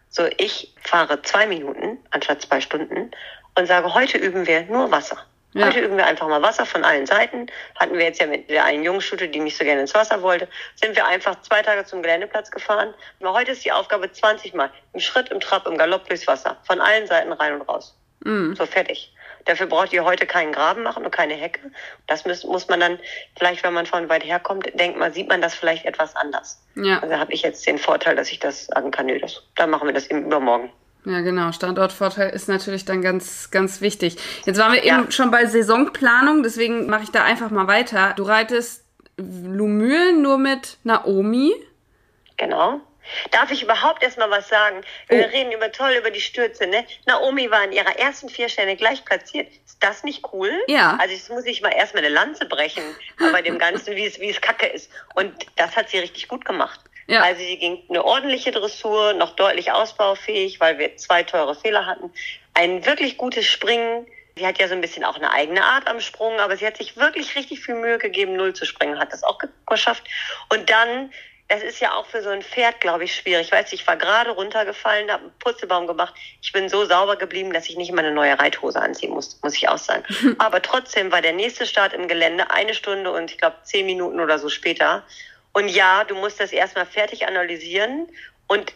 [0.09, 3.11] So, ich fahre zwei Minuten anstatt zwei Stunden
[3.55, 5.17] und sage, heute üben wir nur Wasser.
[5.57, 5.67] Ja.
[5.67, 7.47] Heute üben wir einfach mal Wasser von allen Seiten.
[7.75, 10.47] Hatten wir jetzt ja mit der einen Jungstute, die nicht so gerne ins Wasser wollte,
[10.75, 12.93] sind wir einfach zwei Tage zum Geländeplatz gefahren.
[13.19, 14.69] Aber heute ist die Aufgabe 20 Mal.
[14.93, 16.57] Im Schritt, im Trab, im Galopp durchs Wasser.
[16.63, 17.97] Von allen Seiten rein und raus.
[18.23, 18.55] Mhm.
[18.55, 19.13] So fertig.
[19.45, 21.71] Dafür braucht ihr heute keinen Graben machen und keine Hecke.
[22.05, 22.99] Das muss, muss man dann,
[23.37, 26.61] vielleicht wenn man von weit her kommt, denkt man, sieht man das vielleicht etwas anders.
[26.75, 26.99] Ja.
[26.99, 29.87] Also habe ich jetzt den Vorteil, dass ich das sagen kann, nö, das, dann machen
[29.87, 30.69] wir das eben übermorgen.
[31.07, 31.53] Ja, genau.
[31.53, 34.17] Standortvorteil ist natürlich dann ganz, ganz wichtig.
[34.45, 34.99] Jetzt waren wir ja.
[34.99, 38.13] eben schon bei Saisonplanung, deswegen mache ich da einfach mal weiter.
[38.17, 38.83] Du reitest
[39.15, 41.53] Lumülen nur mit Naomi.
[42.35, 42.81] Genau.
[43.31, 44.81] Darf ich überhaupt erstmal was sagen?
[45.07, 45.29] Wir oh.
[45.29, 46.85] reden über toll über die Stürze, ne?
[47.05, 49.47] Naomi war in ihrer ersten vier Sterne gleich platziert.
[49.65, 50.51] Ist das nicht cool?
[50.67, 50.97] Ja.
[50.99, 52.83] Also jetzt muss ich mal erstmal eine Lanze brechen
[53.31, 54.91] bei dem Ganzen, wie es, wie es kacke ist.
[55.15, 56.81] Und das hat sie richtig gut gemacht.
[57.07, 57.21] Ja.
[57.21, 62.11] Also sie ging eine ordentliche Dressur, noch deutlich ausbaufähig, weil wir zwei teure Fehler hatten.
[62.53, 64.05] Ein wirklich gutes Springen.
[64.35, 66.77] Sie hat ja so ein bisschen auch eine eigene Art am Sprung, aber sie hat
[66.77, 70.03] sich wirklich richtig viel Mühe gegeben, null zu springen, hat das auch geschafft.
[70.53, 71.11] Und dann,
[71.47, 73.47] das ist ja auch für so ein Pferd, glaube ich, schwierig.
[73.47, 76.13] Ich weiß, ich war gerade runtergefallen, habe einen Putzelbaum gemacht.
[76.41, 79.55] Ich bin so sauber geblieben, dass ich nicht mal eine neue Reithose anziehen muss, muss
[79.55, 80.03] ich auch sagen.
[80.39, 84.19] aber trotzdem war der nächste Start im Gelände eine Stunde und ich glaube zehn Minuten
[84.19, 85.03] oder so später.
[85.57, 88.07] Und ja, du musst das erstmal fertig analysieren
[88.45, 88.73] und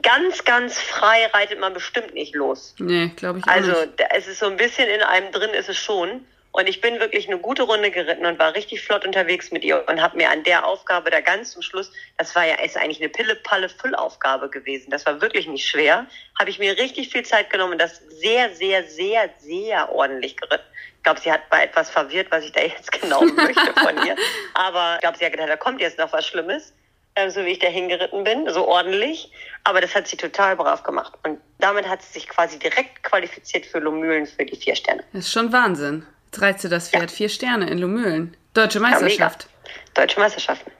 [0.00, 2.74] ganz, ganz frei reitet man bestimmt nicht los.
[2.78, 4.02] Nee, glaube ich Also nicht.
[4.08, 6.24] es ist so ein bisschen in einem drin, ist es schon.
[6.52, 9.84] Und ich bin wirklich eine gute Runde geritten und war richtig flott unterwegs mit ihr
[9.86, 13.00] und habe mir an der Aufgabe da ganz zum Schluss, das war ja ist eigentlich
[13.02, 14.90] eine Pille-Palle-Füllaufgabe gewesen.
[14.90, 16.06] Das war wirklich nicht schwer.
[16.38, 20.64] Habe ich mir richtig viel Zeit genommen und das sehr, sehr, sehr, sehr ordentlich geritten.
[21.04, 24.16] Ich glaube, sie hat bei etwas verwirrt, was ich da jetzt genau möchte von ihr.
[24.54, 26.72] Aber ich glaube, sie hat gedacht, da kommt jetzt noch was Schlimmes,
[27.14, 29.30] äh, so wie ich da hingeritten bin, so ordentlich.
[29.64, 31.12] Aber das hat sie total brav gemacht.
[31.22, 35.04] Und damit hat sie sich quasi direkt qualifiziert für Lomühlen für die vier Sterne.
[35.12, 36.06] Das ist schon Wahnsinn.
[36.32, 37.10] Jetzt reizt sie das Pferd.
[37.10, 37.16] Ja.
[37.16, 38.34] Vier Sterne in Lomühlen.
[38.54, 39.46] Deutsche Meisterschaft.
[39.66, 40.72] Ja, Deutsche Meisterschaften.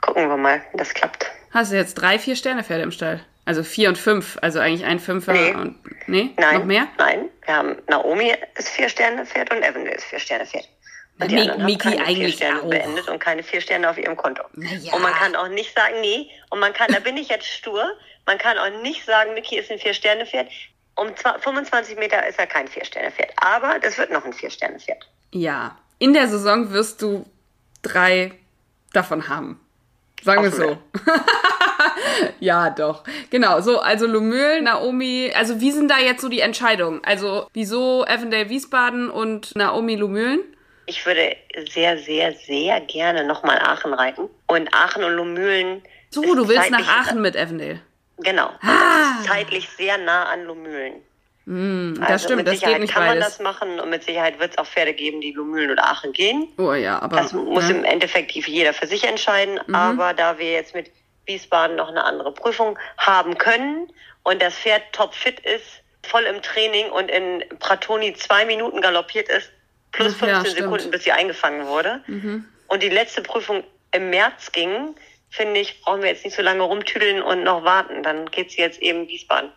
[0.00, 1.26] Gucken wir mal, wie das klappt.
[1.50, 3.20] Hast du jetzt drei Vier-Sterne-Pferde im Stall?
[3.48, 5.54] Also vier und fünf, also eigentlich ein Fünfer nee.
[5.54, 5.78] und.
[6.06, 6.34] Nee?
[6.36, 6.54] Nein.
[6.58, 6.86] Noch mehr?
[6.98, 7.30] Nein.
[7.46, 10.68] Wir haben Naomi ist vier Sterne Pferd und Evan ist vier Sterne Pferd.
[11.18, 12.68] Und die Mi anderen Miki haben eigentlich vier Sterne auch.
[12.68, 14.42] beendet und keine vier Sterne auf ihrem Konto.
[14.54, 14.92] Ja.
[14.92, 17.90] Und man kann auch nicht sagen, nee, und man kann, da bin ich jetzt stur,
[18.26, 20.50] man kann auch nicht sagen, Miki ist ein Vier-Sterne-Pferd.
[20.96, 23.32] Um 25 Meter ist er kein Vier-Sterne-Pferd.
[23.36, 25.08] Aber das wird noch ein Vier-Sterne-Pferd.
[25.32, 25.78] Ja.
[25.98, 27.24] In der Saison wirst du
[27.80, 28.32] drei
[28.92, 29.58] davon haben.
[30.22, 30.76] Sagen wir so.
[32.40, 33.04] ja, doch.
[33.30, 37.00] Genau, so, also Lumülen, Naomi, also wie sind da jetzt so die Entscheidungen?
[37.04, 40.40] Also wieso Avondale Wiesbaden und Naomi Lumülen?
[40.86, 41.36] Ich würde
[41.70, 44.28] sehr, sehr, sehr gerne nochmal Aachen reiten.
[44.46, 45.82] Und Aachen und Lumülen.
[46.10, 47.80] So, du willst nach Aachen mit Avondale.
[48.18, 48.50] Genau.
[48.62, 49.18] Ah.
[49.18, 50.94] Das ist zeitlich sehr nah an Lumülen.
[51.48, 53.14] Mm, das also stimmt, das geht nicht kann beides.
[53.14, 56.12] man das machen und mit Sicherheit wird es auch Pferde geben, die Lumülen oder Aachen
[56.12, 56.48] gehen.
[56.58, 57.16] Oh ja, aber.
[57.16, 57.74] Das muss ja.
[57.74, 59.58] im Endeffekt jeder für sich entscheiden.
[59.66, 59.74] Mhm.
[59.74, 60.90] Aber da wir jetzt mit
[61.24, 63.90] Wiesbaden noch eine andere Prüfung haben können
[64.24, 69.50] und das Pferd topfit ist, voll im Training und in Pratoni zwei Minuten galoppiert ist,
[69.92, 72.02] plus 15 ja, Sekunden, bis sie eingefangen wurde.
[72.08, 72.44] Mhm.
[72.66, 74.94] Und die letzte Prüfung im März ging,
[75.30, 78.02] finde ich, brauchen wir jetzt nicht so lange rumtüdeln und noch warten.
[78.02, 79.50] Dann geht sie jetzt eben Wiesbaden.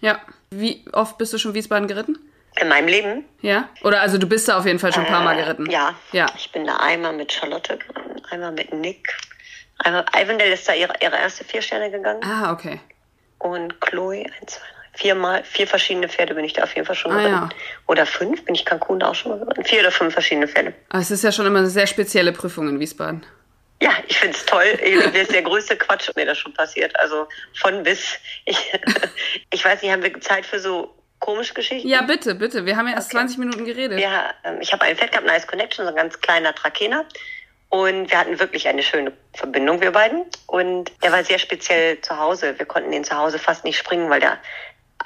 [0.00, 0.20] Ja.
[0.50, 2.18] Wie oft bist du schon Wiesbaden geritten?
[2.60, 3.24] In meinem Leben?
[3.40, 3.68] Ja.
[3.82, 5.66] Oder also du bist da auf jeden Fall schon ein paar Mal äh, geritten.
[5.66, 5.94] Äh, ja.
[6.12, 6.26] Ja.
[6.36, 9.16] Ich bin da einmal mit Charlotte geritten, einmal mit Nick.
[9.78, 12.20] Einmal, Ivandale ist da ihre, ihre erste vier Sterne gegangen.
[12.24, 12.80] Ah, okay.
[13.38, 16.96] Und Chloe, ein, zwei, drei, viermal, vier verschiedene Pferde bin ich da auf jeden Fall
[16.96, 17.34] schon ah, geritten.
[17.34, 17.48] Ja.
[17.86, 19.64] Oder fünf, bin ich Cancun da auch schon mal geritten.
[19.64, 20.74] Vier oder fünf verschiedene Pferde.
[20.88, 23.24] Aber es ist ja schon immer eine sehr spezielle Prüfung in Wiesbaden.
[23.80, 24.78] Ja, ich finde es toll.
[25.12, 26.98] Das ist der größte Quatsch, mir das schon passiert.
[26.98, 28.18] Also von bis.
[28.44, 28.72] Ich,
[29.52, 31.88] ich weiß nicht, haben wir Zeit für so komische Geschichten?
[31.88, 32.66] Ja, bitte, bitte.
[32.66, 33.18] Wir haben ja erst okay.
[33.18, 34.00] 20 Minuten geredet.
[34.00, 37.04] Ja, ähm, ich habe ein Pferd gehabt, Nice Connection, so ein ganz kleiner Trakehner.
[37.70, 40.24] Und wir hatten wirklich eine schöne Verbindung, wir beiden.
[40.46, 42.58] Und der war sehr speziell zu Hause.
[42.58, 44.38] Wir konnten den zu Hause fast nicht springen, weil der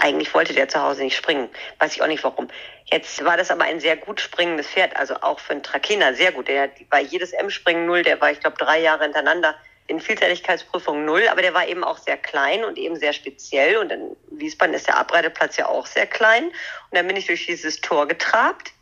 [0.02, 1.48] eigentlich wollte der zu Hause nicht springen.
[1.78, 2.48] Weiß ich auch nicht warum.
[2.86, 6.32] Jetzt war das aber ein sehr gut springendes Pferd, also auch für einen Trakehner sehr
[6.32, 6.48] gut.
[6.48, 9.54] Der war jedes M-Springen null, der war, ich glaube, drei Jahre hintereinander
[9.86, 13.76] in Vielseitigkeitsprüfung null, aber der war eben auch sehr klein und eben sehr speziell.
[13.76, 16.46] Und in Wiesbaden ist der Abreiteplatz ja auch sehr klein.
[16.46, 16.52] Und
[16.92, 18.72] dann bin ich durch dieses Tor getrabt.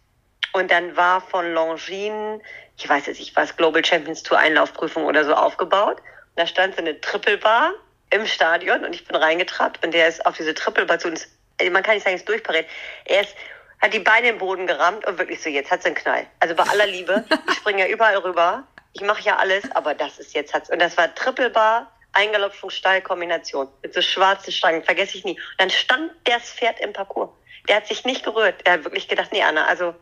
[0.53, 2.43] Und dann war von Longines,
[2.77, 5.99] ich weiß jetzt nicht, was Global Champions Tour Einlaufprüfung oder so aufgebaut.
[5.99, 7.75] Und da stand so eine Triple Bar
[8.11, 11.29] im Stadion und ich bin reingetrabt und der ist auf diese Triple zu uns,
[11.71, 12.67] man kann nicht sagen, ist durchpariert.
[13.05, 13.35] Er ist,
[13.81, 16.27] hat die Beine im Boden gerammt und wirklich so, jetzt hat's einen Knall.
[16.41, 20.19] Also bei aller Liebe, ich springe ja überall rüber, ich mache ja alles, aber das
[20.19, 20.71] ist jetzt hat's.
[20.71, 25.39] Und das war Triple Bar, Eingalopfung, Stallkombination mit so schwarzen Stangen, vergesse ich nie.
[25.39, 27.31] Und dann stand das Pferd im Parcours.
[27.69, 28.61] Der hat sich nicht gerührt.
[28.65, 29.95] Er hat wirklich gedacht, nee, Anna, also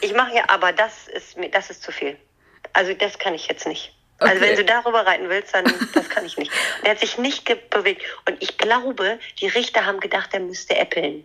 [0.00, 2.16] ich mache ja, aber das ist das ist zu viel.
[2.72, 3.94] Also das kann ich jetzt nicht.
[4.24, 4.32] Okay.
[4.32, 6.50] Also wenn du darüber reiten willst, dann das kann ich nicht.
[6.80, 8.02] Und er hat sich nicht bewegt.
[8.26, 11.24] Und ich glaube, die Richter haben gedacht, er müsste äppeln.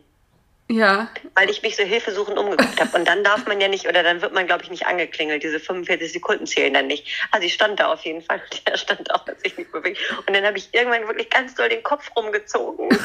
[0.72, 1.10] Ja.
[1.34, 2.96] Weil ich mich so hilfesuchend umgeguckt habe.
[2.96, 5.42] Und dann darf man ja nicht, oder dann wird man, glaube ich, nicht angeklingelt.
[5.42, 7.08] Diese 45 Sekunden zählen dann nicht.
[7.32, 10.00] Also ich stand da auf jeden Fall und der stand auch, hat sich nicht bewegt.
[10.28, 13.00] Und dann habe ich irgendwann wirklich ganz doll den Kopf rumgezogen und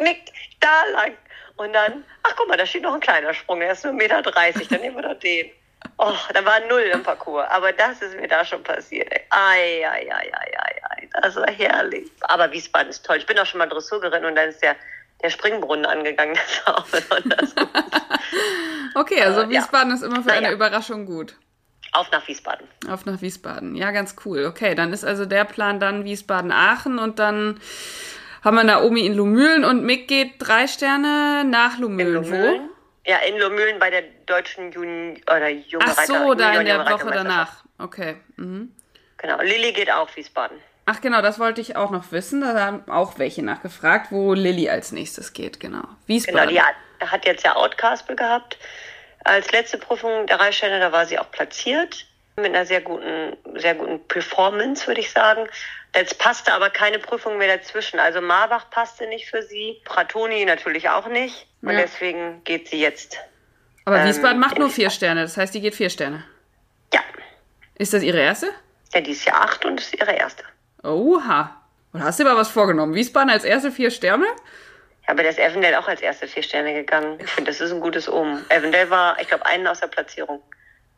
[0.00, 1.12] nickt da lang.
[1.56, 3.96] Und dann, ach guck mal, da steht noch ein kleiner Sprung, der ist nur 1,30
[3.96, 4.22] Meter,
[4.70, 5.50] dann nehmen wir doch den.
[5.96, 7.46] Oh, da war null im Parcours.
[7.50, 9.12] Aber das ist mir da schon passiert.
[9.30, 11.08] Ei, ei, ei, ei, ei, ei.
[11.22, 12.10] Das war herrlich.
[12.22, 13.18] Aber Wiesbaden ist toll.
[13.18, 14.76] Ich bin auch schon mal Dressur geritten und dann ist der,
[15.22, 16.34] der Springbrunnen angegangen.
[16.34, 17.68] Das war auch besonders gut.
[18.94, 19.94] okay, also Wiesbaden ja.
[19.94, 20.38] ist immer für naja.
[20.38, 21.36] eine Überraschung gut.
[21.92, 22.66] Auf nach Wiesbaden.
[22.90, 23.76] Auf nach Wiesbaden.
[23.76, 24.46] Ja, ganz cool.
[24.46, 27.60] Okay, dann ist also der Plan dann Wiesbaden-Aachen und dann
[28.42, 32.28] haben wir Naomi in Lumülen und Mick geht drei Sterne nach Lumülen.
[32.28, 32.60] Wo?
[33.06, 36.86] Ja, in Lomühlen bei der deutschen Juni oder junge Ach so, Reiter, da in der
[36.86, 37.64] Woche danach.
[37.78, 38.16] Okay.
[38.36, 38.72] Mhm.
[39.18, 39.40] Genau.
[39.40, 40.58] Lilly geht auch Wiesbaden.
[40.86, 42.42] Ach genau, das wollte ich auch noch wissen.
[42.42, 45.84] Da haben auch welche nachgefragt, wo Lilly als nächstes geht, genau.
[46.06, 46.48] Wiesbaden.
[46.48, 48.58] Genau, die hat, hat jetzt ja Outcastle gehabt.
[49.24, 52.06] Als letzte Prüfung der Reitstelle, da war sie auch platziert.
[52.36, 55.48] Mit einer sehr guten, sehr guten Performance, würde ich sagen.
[55.94, 58.00] Jetzt passte aber keine Prüfung mehr dazwischen.
[58.00, 61.46] Also Marbach passte nicht für sie, Pratoni natürlich auch nicht.
[61.62, 61.78] Und ja.
[61.78, 63.18] deswegen geht sie jetzt.
[63.84, 66.24] Aber ähm, Wiesbaden macht nur vier Sterne, das heißt, die geht vier Sterne.
[66.92, 67.00] Ja.
[67.76, 68.48] Ist das ihre erste?
[68.92, 70.44] Ja, die ist ja acht und ist ihre erste.
[70.82, 71.60] Oha.
[71.92, 72.94] Und hast du aber was vorgenommen?
[72.94, 74.26] Wiesbaden als erste vier Sterne?
[75.06, 77.18] Ja, aber der ist Evandale auch als erste vier Sterne gegangen.
[77.20, 78.44] Ich finde, das ist ein gutes Omen.
[78.48, 80.40] Evandale war, ich glaube, einen aus der Platzierung.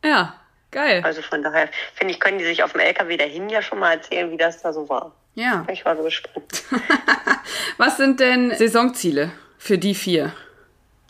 [0.03, 0.35] Ja,
[0.71, 1.01] Geil.
[1.03, 3.93] Also von daher, finde ich, können die sich auf dem LKW dahin ja schon mal
[3.93, 5.13] erzählen, wie das da so war.
[5.35, 5.65] Ja.
[5.71, 6.63] Ich war so gespannt.
[7.77, 10.33] Was sind denn Saisonziele für die vier?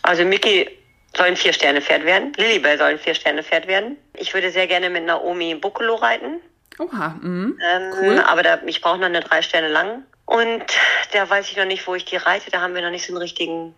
[0.03, 0.69] Also Mickey
[1.15, 2.33] soll ein Vier-Sterne-Pferd werden.
[2.37, 3.97] Lilibel soll ein Vier-Sterne-Pferd werden.
[4.13, 6.41] Ich würde sehr gerne mit Naomi Buccolo reiten.
[6.79, 7.59] Oha, mhm.
[7.63, 8.19] Ähm, cool.
[8.19, 10.03] Aber da, ich brauche noch eine drei Sterne lang.
[10.25, 10.65] Und
[11.13, 12.51] da weiß ich noch nicht, wo ich die reite.
[12.51, 13.73] Da haben wir noch nicht so einen richtigen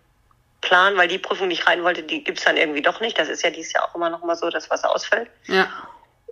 [0.60, 3.18] Plan, weil die Prüfung, die ich rein wollte, die gibt's dann irgendwie doch nicht.
[3.18, 5.30] Das ist ja dieses Jahr auch immer noch mal so, dass was ausfällt.
[5.46, 5.68] Ja.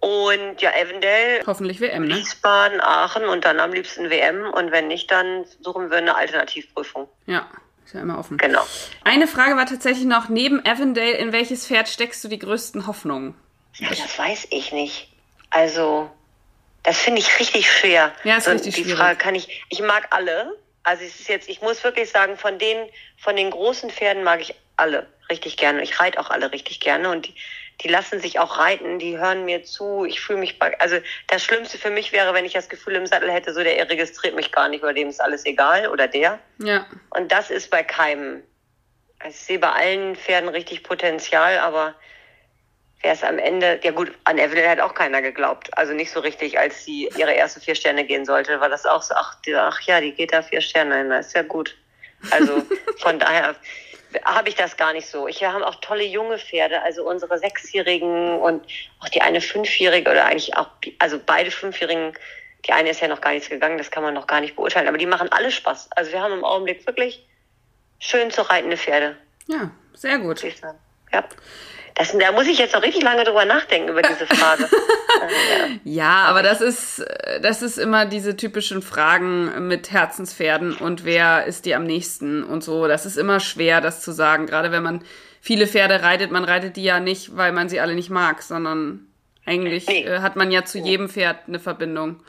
[0.00, 1.42] Und ja, Evendell.
[1.46, 2.16] Hoffentlich WM, ne?
[2.16, 4.50] Wiesbaden, Aachen und dann am liebsten WM.
[4.50, 7.08] Und wenn nicht, dann suchen wir eine Alternativprüfung.
[7.26, 7.48] Ja,
[7.88, 8.36] ist ja immer offen.
[8.36, 8.62] Genau.
[9.04, 13.34] Eine Frage war tatsächlich noch, neben Evendale, in welches Pferd steckst du die größten Hoffnungen?
[13.76, 15.08] Ja, das weiß ich nicht.
[15.48, 16.10] Also,
[16.82, 18.12] Das finde ich richtig schwer.
[18.24, 18.98] Ja, ist so, richtig die schwierig.
[18.98, 20.54] Frage kann ich, ich mag alle.
[20.82, 22.76] Also es ist jetzt, ich muss wirklich sagen, von den,
[23.16, 25.82] von den großen Pferden mag ich alle richtig gerne.
[25.82, 27.34] Ich reite auch alle richtig gerne und die,
[27.82, 30.96] die lassen sich auch reiten, die hören mir zu, ich fühle mich bei, also
[31.28, 34.34] das Schlimmste für mich wäre, wenn ich das Gefühl im Sattel hätte, so der registriert
[34.34, 36.40] mich gar nicht oder dem ist alles egal oder der.
[36.58, 36.86] Ja.
[37.10, 38.42] Und das ist bei keinem.
[39.20, 41.94] Also ich sehe bei allen Pferden richtig Potenzial, aber
[43.02, 45.76] wer es am Ende, ja gut, an Evelyn hat auch keiner geglaubt.
[45.78, 49.02] Also nicht so richtig, als sie ihre erste vier Sterne gehen sollte, war das auch
[49.02, 51.76] so, ach, die, ach ja, die geht da vier Sterne, na, ist ja gut.
[52.32, 52.64] Also
[52.98, 53.54] von daher
[54.24, 55.28] habe ich das gar nicht so.
[55.28, 58.64] Ich, wir haben auch tolle junge Pferde, also unsere Sechsjährigen und
[59.00, 60.68] auch die eine Fünfjährige oder eigentlich auch,
[60.98, 62.12] also beide Fünfjährigen.
[62.66, 64.88] Die eine ist ja noch gar nichts gegangen, das kann man noch gar nicht beurteilen,
[64.88, 65.90] aber die machen alle Spaß.
[65.94, 67.24] Also wir haben im Augenblick wirklich
[67.98, 69.16] schön zu reitende Pferde,
[69.46, 70.38] Ja, sehr gut.
[70.38, 70.78] sagen.
[71.12, 71.24] Ja.
[71.98, 74.68] Das, da muss ich jetzt noch richtig lange drüber nachdenken, über diese Frage.
[75.20, 75.68] Also, ja.
[75.84, 77.04] Ja, aber das ist,
[77.42, 82.62] das ist immer diese typischen Fragen mit Herzenspferden und wer ist dir am nächsten und
[82.62, 82.86] so.
[82.86, 84.46] Das ist immer schwer, das zu sagen.
[84.46, 85.02] Gerade wenn man
[85.40, 89.06] viele Pferde reitet, man reitet die ja nicht, weil man sie alle nicht mag, sondern
[89.44, 90.04] eigentlich Nee.
[90.04, 92.22] äh, hat man ja zu jedem Pferd eine Verbindung.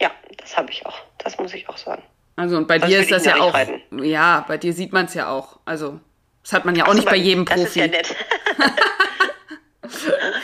[0.00, 0.98] ja, das habe ich auch.
[1.18, 2.02] Das muss ich auch sagen.
[2.34, 5.06] Also und bei Was dir ist das ja auch, nicht ja, bei dir sieht man
[5.06, 5.60] es ja auch.
[5.64, 6.00] Also
[6.46, 7.68] das hat man ja auch nicht bei jedem das Profi.
[7.68, 8.14] ist ja nett.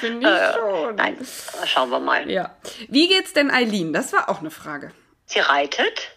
[0.00, 0.94] Finde ich schon.
[0.96, 1.16] Nein,
[1.66, 2.28] schauen wir mal.
[2.30, 2.56] Ja.
[2.88, 3.92] Wie geht's denn Eileen?
[3.92, 4.92] Das war auch eine Frage.
[5.26, 6.10] Sie reitet.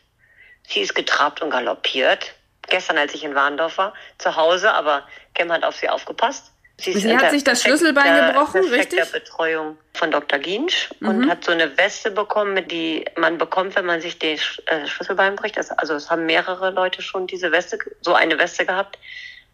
[0.68, 2.34] Sie ist getrabt und galoppiert.
[2.68, 6.52] Gestern, als ich in Warndorf war, zu Hause, aber Kim hat auf sie aufgepasst.
[6.78, 9.00] Sie, Sie hat sich das Schlüsselbein gebrochen, richtig?
[9.00, 9.12] Mhm.
[9.14, 10.40] Betreuung von Dr.
[10.40, 14.60] Ginsch und hat so eine Weste bekommen, die man bekommt, wenn man sich den Sch-
[14.68, 15.56] äh, Schlüsselbein bricht.
[15.58, 18.98] Das, also es haben mehrere Leute schon diese Weste, so eine Weste gehabt.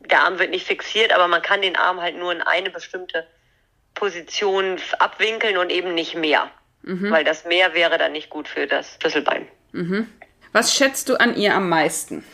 [0.09, 3.27] Der Arm wird nicht fixiert, aber man kann den Arm halt nur in eine bestimmte
[3.93, 6.49] Position abwinkeln und eben nicht mehr.
[6.83, 7.11] Mhm.
[7.11, 9.47] Weil das mehr wäre dann nicht gut für das Schlüsselbein.
[10.53, 12.25] Was schätzt du an ihr am meisten?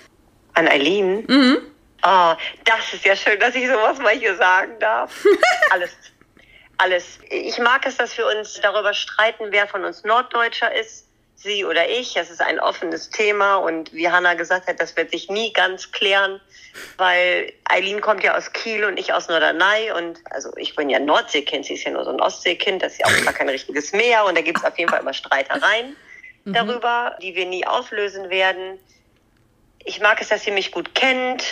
[0.54, 1.26] An Eileen?
[1.28, 1.58] Mhm.
[2.04, 5.26] Oh, das ist ja schön, dass ich sowas mal hier sagen darf.
[5.72, 5.96] Alles.
[6.78, 7.20] Alles.
[7.30, 11.07] Ich mag es, dass wir uns darüber streiten, wer von uns Norddeutscher ist,
[11.38, 12.18] sie oder ich.
[12.18, 15.92] Es ist ein offenes Thema und wie Hanna gesagt hat, das wird sich nie ganz
[15.92, 16.42] klären,
[16.98, 21.00] weil Eileen kommt ja aus Kiel und ich aus Norderney und also ich bin ja
[21.00, 23.94] Nordseekind, sie ist ja nur so ein Ostseekind, das ist ja auch gar kein richtiges
[23.94, 25.96] Meer und da gibt es auf jeden Fall immer Streitereien
[26.54, 28.80] darüber, die wir nie auflösen werden.
[29.84, 31.44] Ich mag es, dass sie mich gut kennt.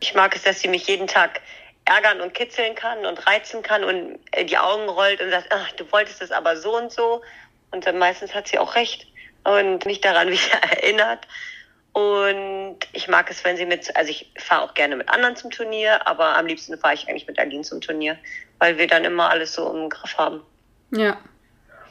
[0.00, 1.40] Ich mag es, dass sie mich jeden Tag
[1.84, 5.72] ärgern und kitzeln kann und reizen kann und äh, die Augen rollt und sagt, ach,
[5.72, 7.22] du wolltest es aber so und so.
[7.70, 9.06] Und dann meistens hat sie auch recht
[9.46, 11.26] und mich daran wieder erinnert.
[11.92, 15.50] Und ich mag es, wenn sie mit, also ich fahre auch gerne mit anderen zum
[15.50, 18.18] Turnier, aber am liebsten fahre ich eigentlich mit Aline zum Turnier,
[18.58, 20.42] weil wir dann immer alles so im Griff haben.
[20.90, 21.16] Ja.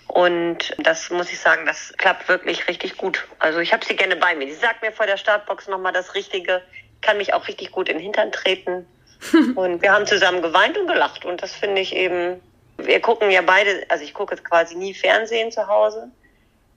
[0.08, 3.26] Und das muss ich sagen, das klappt wirklich richtig gut.
[3.40, 4.46] Also ich habe sie gerne bei mir.
[4.48, 6.62] Sie sagt mir vor der Startbox nochmal das Richtige,
[7.02, 8.86] kann mich auch richtig gut in den Hintern treten.
[9.56, 11.26] und wir haben zusammen geweint und gelacht.
[11.26, 12.40] Und das finde ich eben,
[12.78, 16.12] wir gucken ja beide, also ich gucke jetzt quasi nie Fernsehen zu Hause.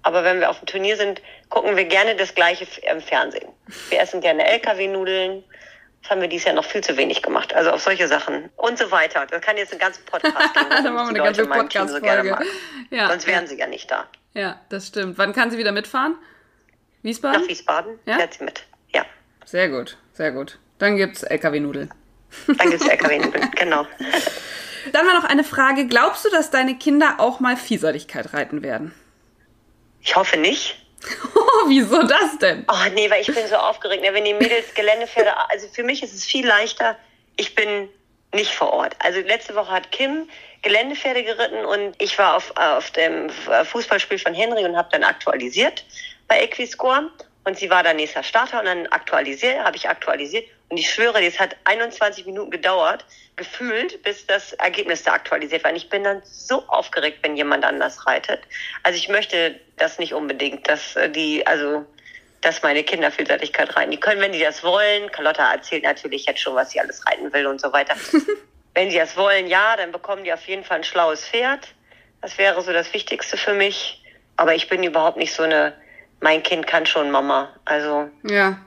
[0.09, 3.47] Aber wenn wir auf dem Turnier sind, gucken wir gerne das Gleiche im Fernsehen.
[3.91, 5.45] Wir essen gerne LKW-Nudeln.
[6.01, 7.53] Das haben wir dieses Jahr noch viel zu wenig gemacht.
[7.55, 9.27] Also auf solche Sachen und so weiter.
[9.31, 10.67] Das kann jetzt einen ganzen Podcast geben.
[10.83, 12.39] da machen wir eine ganze Podcast-Folge.
[12.89, 14.07] ja, Sonst wären sie ja nicht da.
[14.33, 15.19] Ja, das stimmt.
[15.19, 16.15] Wann kann sie wieder mitfahren?
[17.03, 17.43] Wiesbaden?
[17.43, 18.17] Nach Wiesbaden Ja?
[18.17, 18.63] fährt sie mit.
[18.95, 19.05] Ja,
[19.45, 20.59] Sehr gut, sehr gut.
[20.79, 21.93] Dann gibt's LKW-Nudeln.
[22.57, 23.51] dann gibt's LKW-Nudeln.
[23.57, 23.87] genau.
[24.93, 25.87] Dann war noch eine Frage.
[25.87, 28.95] Glaubst du, dass deine Kinder auch mal Vielseitigkeit reiten werden?
[30.03, 30.77] Ich hoffe nicht.
[31.35, 32.65] Oh, wieso das denn?
[32.69, 34.03] Oh nee, weil ich bin so aufgeregt.
[34.03, 36.97] ne, Wenn die Mädels Geländepferde, also für mich ist es viel leichter.
[37.37, 37.89] Ich bin
[38.35, 38.97] nicht vor Ort.
[38.99, 40.29] Also letzte Woche hat Kim
[40.63, 45.85] Geländepferde geritten und ich war auf, auf dem Fußballspiel von Henry und habe dann aktualisiert
[46.27, 47.11] bei Equiscore
[47.45, 51.23] und sie war dann nächster Starter und dann aktualisiert, habe ich aktualisiert und ich schwöre,
[51.23, 53.05] das hat 21 Minuten gedauert,
[53.37, 55.71] gefühlt, bis das Ergebnis da aktualisiert war.
[55.71, 58.41] Und ich bin dann so aufgeregt, wenn jemand anders reitet.
[58.83, 61.87] Also ich möchte das nicht unbedingt, dass äh, die, also
[62.43, 63.91] dass meine Kinder Vielseitigkeit reiten.
[63.91, 67.33] Die können, wenn die das wollen, Carlotta erzählt natürlich jetzt schon, was sie alles reiten
[67.33, 67.95] will und so weiter.
[68.75, 71.67] wenn sie das wollen, ja, dann bekommen die auf jeden Fall ein schlaues Pferd.
[72.21, 74.05] Das wäre so das Wichtigste für mich.
[74.37, 75.73] Aber ich bin überhaupt nicht so eine,
[76.21, 77.53] mein Kind kann schon Mama.
[77.65, 78.59] Also Ja.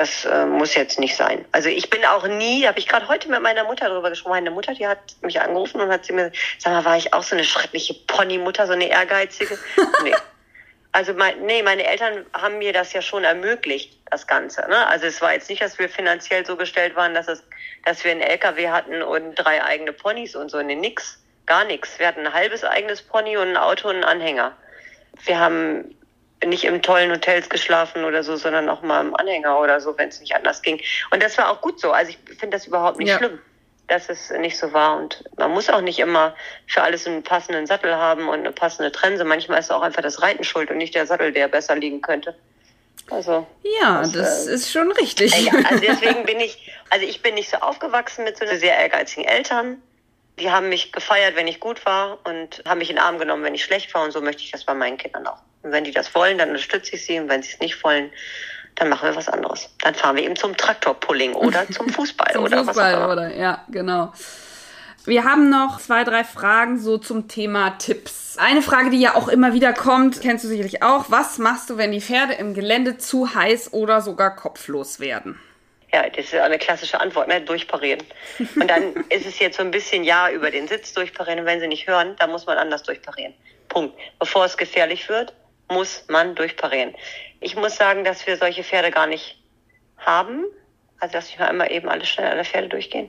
[0.00, 1.44] Das äh, muss jetzt nicht sein.
[1.52, 4.32] Also ich bin auch nie, habe ich gerade heute mit meiner Mutter darüber gesprochen.
[4.32, 7.22] Meine Mutter, die hat mich angerufen und hat sie mir, sag mal, war ich auch
[7.22, 9.58] so eine schreckliche Ponymutter, so eine ehrgeizige?
[10.02, 10.14] Nee.
[10.92, 14.62] Also mein, nee, meine Eltern haben mir das ja schon ermöglicht, das Ganze.
[14.70, 14.86] Ne?
[14.88, 17.44] Also es war jetzt nicht, dass wir finanziell so gestellt waren, dass es,
[17.84, 20.62] dass wir einen LKW hatten und drei eigene Ponys und so.
[20.62, 21.98] Nee, nix, gar nichts.
[21.98, 24.56] Wir hatten ein halbes eigenes Pony und ein Auto und einen Anhänger.
[25.26, 25.94] Wir haben
[26.44, 30.08] nicht im tollen Hotels geschlafen oder so, sondern auch mal im Anhänger oder so, wenn
[30.08, 30.80] es nicht anders ging.
[31.10, 31.92] Und das war auch gut so.
[31.92, 33.18] Also ich finde das überhaupt nicht ja.
[33.18, 33.38] schlimm,
[33.88, 34.96] dass es nicht so war.
[34.96, 36.34] Und man muss auch nicht immer
[36.66, 39.24] für alles einen passenden Sattel haben und eine passende Trense.
[39.24, 42.34] Manchmal ist auch einfach das Reiten schuld und nicht der Sattel, der besser liegen könnte.
[43.10, 43.46] Also
[43.80, 45.34] ja, das, das äh, ist schon richtig.
[45.44, 49.24] Ja, also deswegen bin ich, also ich bin nicht so aufgewachsen mit so sehr ehrgeizigen
[49.24, 49.82] Eltern.
[50.38, 53.42] Die haben mich gefeiert, wenn ich gut war und haben mich in den Arm genommen,
[53.42, 54.04] wenn ich schlecht war.
[54.04, 55.38] Und so möchte ich das bei meinen Kindern auch.
[55.62, 57.18] Und wenn die das wollen, dann unterstütze ich sie.
[57.18, 58.10] Und wenn sie es nicht wollen,
[58.76, 59.68] dann machen wir was anderes.
[59.82, 63.34] Dann fahren wir eben zum Traktorpulling oder zum Fußball zum oder Fußball was auch oder
[63.34, 64.12] ja, genau.
[65.04, 68.36] Wir haben noch zwei, drei Fragen so zum Thema Tipps.
[68.38, 71.06] Eine Frage, die ja auch immer wieder kommt, kennst du sicherlich auch.
[71.08, 75.40] Was machst du, wenn die Pferde im Gelände zu heiß oder sogar kopflos werden?
[75.92, 77.40] Ja, das ist eine klassische Antwort, ne?
[77.40, 78.02] durchparieren.
[78.38, 81.40] Und dann ist es jetzt so ein bisschen ja über den Sitz durchparieren.
[81.40, 83.34] Und wenn sie nicht hören, dann muss man anders durchparieren.
[83.68, 83.98] Punkt.
[84.18, 85.32] Bevor es gefährlich wird,
[85.70, 86.94] muss man durchparieren.
[87.40, 89.38] Ich muss sagen, dass wir solche Pferde gar nicht
[89.98, 90.44] haben.
[90.98, 93.08] Also, dass wir einmal eben alle schnell alle Pferde durchgehen.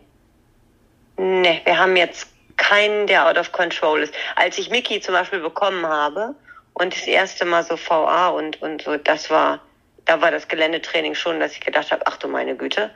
[1.17, 4.13] Nee, wir haben jetzt keinen, der out of control ist.
[4.35, 6.35] Als ich Mickey zum Beispiel bekommen habe
[6.73, 9.59] und das erste Mal so VA und, und so, das war,
[10.05, 12.91] da war das Geländetraining schon, dass ich gedacht habe, ach du meine Güte.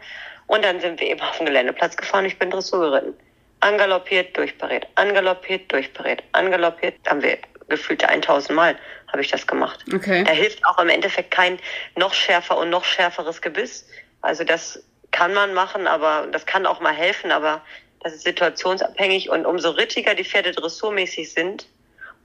[0.47, 3.15] Und dann sind wir eben auf den Geländeplatz gefahren, ich bin Dressur geritten.
[3.61, 8.75] Angaloppiert, durchpariert, angaloppiert, durchpariert, angaloppiert, haben wir gefühlte 1000 Mal
[9.15, 9.79] habe ich das gemacht.
[9.93, 10.25] Okay.
[10.25, 11.57] Da hilft auch im Endeffekt kein
[11.95, 13.87] noch schärfer und noch schärferes Gebiss.
[14.21, 17.61] Also das kann man machen, aber das kann auch mal helfen, aber
[18.01, 21.65] das ist situationsabhängig und umso rittiger die Pferde dressurmäßig sind,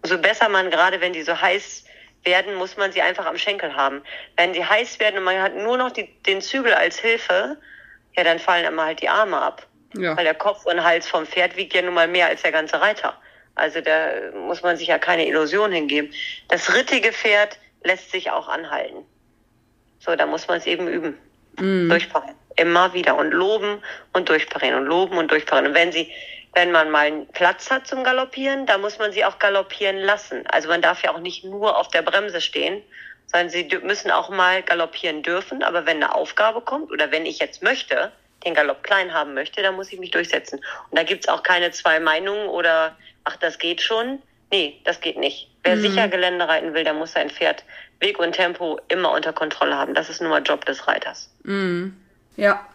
[0.03, 1.85] umso besser man gerade, wenn die so heiß
[2.25, 4.03] werden, muss man sie einfach am Schenkel haben.
[4.37, 7.57] Wenn sie heiß werden und man hat nur noch die, den Zügel als Hilfe,
[8.17, 9.65] ja, dann fallen immer halt die Arme ab.
[9.95, 10.17] Ja.
[10.17, 12.81] Weil der Kopf und Hals vom Pferd wiegt ja nun mal mehr als der ganze
[12.81, 13.17] Reiter.
[13.55, 16.13] Also da muss man sich ja keine Illusion hingeben.
[16.49, 19.05] Das rittige Pferd lässt sich auch anhalten.
[19.99, 21.19] So, da muss man es eben üben.
[21.59, 21.89] Mm.
[21.89, 22.37] Durchparieren.
[22.57, 23.17] Immer wieder.
[23.17, 23.83] Und loben
[24.13, 25.69] und durchparieren und loben und durchparieren.
[25.69, 26.11] Und wenn sie,
[26.55, 30.47] wenn man mal einen Platz hat zum Galoppieren, da muss man sie auch galoppieren lassen.
[30.49, 32.83] Also man darf ja auch nicht nur auf der Bremse stehen,
[33.27, 35.63] sondern sie müssen auch mal galoppieren dürfen.
[35.63, 38.11] Aber wenn eine Aufgabe kommt oder wenn ich jetzt möchte,
[38.45, 40.61] den Galopp klein haben möchte, dann muss ich mich durchsetzen.
[40.91, 44.21] Und da gibt's auch keine zwei Meinungen oder ach, das geht schon.
[44.51, 45.49] Nee, das geht nicht.
[45.63, 45.83] Wer mhm.
[45.83, 47.65] sicher Gelände reiten will, der muss sein Pferd
[48.01, 49.95] Weg und Tempo immer unter Kontrolle haben.
[49.95, 51.31] Das ist nun mal Job des Reiters.
[51.45, 51.97] Mhm.
[52.37, 52.67] Ja,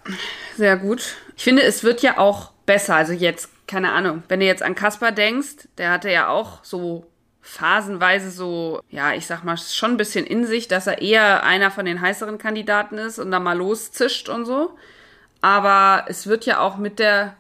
[0.55, 1.15] sehr gut.
[1.35, 2.95] Ich finde, es wird ja auch besser.
[2.95, 7.07] Also jetzt, keine Ahnung, wenn du jetzt an Kaspar denkst, der hatte ja auch so
[7.41, 11.71] phasenweise so, ja, ich sag mal, schon ein bisschen in sich, dass er eher einer
[11.71, 14.77] von den heißeren Kandidaten ist und da mal loszischt und so.
[15.41, 17.35] Aber es wird ja auch mit der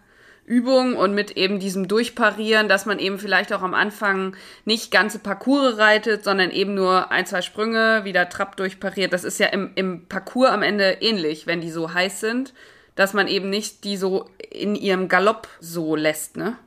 [0.45, 5.17] Übung und mit eben diesem Durchparieren, dass man eben vielleicht auch am Anfang nicht ganze
[5.19, 9.11] Parcours reitet, sondern eben nur ein, zwei Sprünge, wieder Trab durchpariert.
[9.11, 12.53] Das ist ja im, im Parcours am Ende ähnlich, wenn die so heiß sind,
[12.95, 16.57] dass man eben nicht die so in ihrem Galopp so lässt, ne?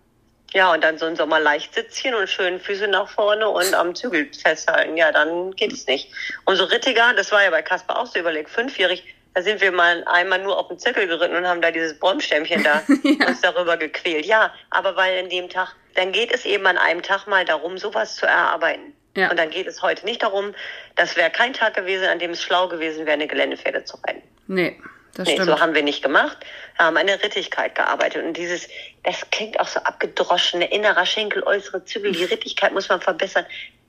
[0.54, 4.96] Ja, und dann so ein Sommerleichtsitzchen und schön Füße nach vorne und am Zügel festhalten.
[4.96, 6.10] Ja, dann geht es nicht.
[6.46, 10.04] Umso rittiger, das war ja bei Kasper auch so überlegt, fünfjährig, da sind wir mal
[10.06, 13.28] einmal nur auf den Zirkel geritten und haben da dieses Bäumstämmchen da ja.
[13.28, 14.26] uns darüber gequält.
[14.26, 17.78] Ja, aber weil in dem Tag, dann geht es eben an einem Tag mal darum,
[17.78, 18.94] sowas zu erarbeiten.
[19.16, 19.30] Ja.
[19.30, 20.54] Und dann geht es heute nicht darum,
[20.96, 24.22] das wäre kein Tag gewesen, an dem es schlau gewesen wäre, eine Geländepferde zu reiten.
[24.46, 24.80] Nee.
[25.14, 25.48] Das nee, stimmt.
[25.48, 26.38] so haben wir nicht gemacht.
[26.76, 28.24] Wir haben an der Rittigkeit gearbeitet.
[28.24, 28.68] Und dieses,
[29.02, 33.44] das klingt auch so abgedroschen, innerer Schenkel, äußere Zügel, die Rittigkeit muss man verbessern.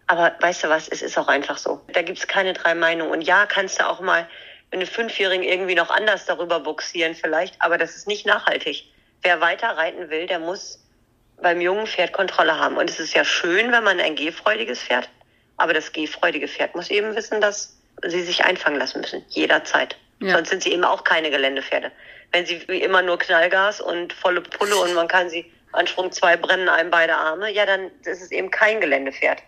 [0.08, 1.82] Aber weißt du was, es ist auch einfach so.
[1.94, 3.12] Da gibt es keine drei Meinungen.
[3.12, 4.28] Und ja, kannst du auch mal
[4.72, 8.86] eine Fünfjährigen irgendwie noch anders darüber buxieren vielleicht, aber das ist nicht nachhaltig.
[9.22, 10.80] Wer weiter reiten will, der muss
[11.42, 12.78] beim jungen Pferd Kontrolle haben.
[12.78, 15.10] Und es ist ja schön, wenn man ein gehfreudiges Pferd,
[15.58, 19.98] aber das gehfreudige Pferd muss eben wissen, dass sie sich einfangen lassen müssen, jederzeit.
[20.22, 20.36] Ja.
[20.36, 21.92] Sonst sind sie eben auch keine Geländepferde.
[22.32, 26.12] Wenn sie wie immer nur Knallgas und volle Pulle und man kann sie an Sprung
[26.12, 29.42] zwei brennen einem beide Arme, ja, dann ist es eben kein Geländepferd.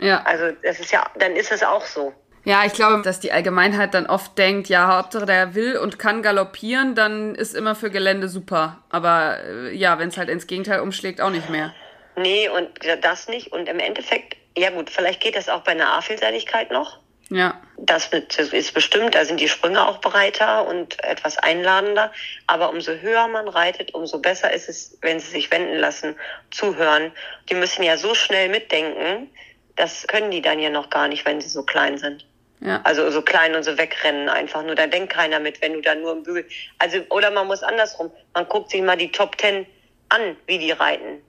[0.00, 0.22] Ja.
[0.22, 2.12] Also das ist ja, dann ist es auch so.
[2.44, 6.22] Ja, ich glaube, dass die Allgemeinheit dann oft denkt, ja, Hauptsache der will und kann
[6.22, 8.82] galoppieren, dann ist immer für Gelände super.
[8.90, 11.72] Aber äh, ja, wenn es halt ins Gegenteil umschlägt, auch nicht mehr.
[12.16, 12.68] Nee, und
[13.02, 13.52] das nicht.
[13.52, 16.98] Und im Endeffekt, ja gut, vielleicht geht das auch bei einer A-Vielseitigkeit noch.
[17.30, 17.60] Ja.
[17.78, 22.12] Das ist bestimmt, da sind die Sprünge auch breiter und etwas einladender.
[22.46, 26.16] Aber umso höher man reitet, umso besser ist es, wenn sie sich wenden lassen,
[26.50, 27.12] zuhören.
[27.48, 29.30] Die müssen ja so schnell mitdenken,
[29.76, 32.26] das können die dann ja noch gar nicht, wenn sie so klein sind.
[32.64, 32.80] Ja.
[32.84, 34.74] Also so klein und so wegrennen einfach nur.
[34.74, 36.46] Da denkt keiner mit, wenn du da nur im Bügel.
[36.78, 38.10] Also, oder man muss andersrum.
[38.34, 39.66] Man guckt sich mal die Top Ten
[40.08, 41.20] an, wie die reiten.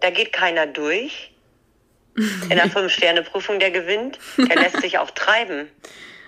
[0.00, 1.32] Da geht keiner durch.
[2.16, 4.18] in der Fünf-Sterne-Prüfung, der gewinnt.
[4.38, 5.68] Der lässt sich auch treiben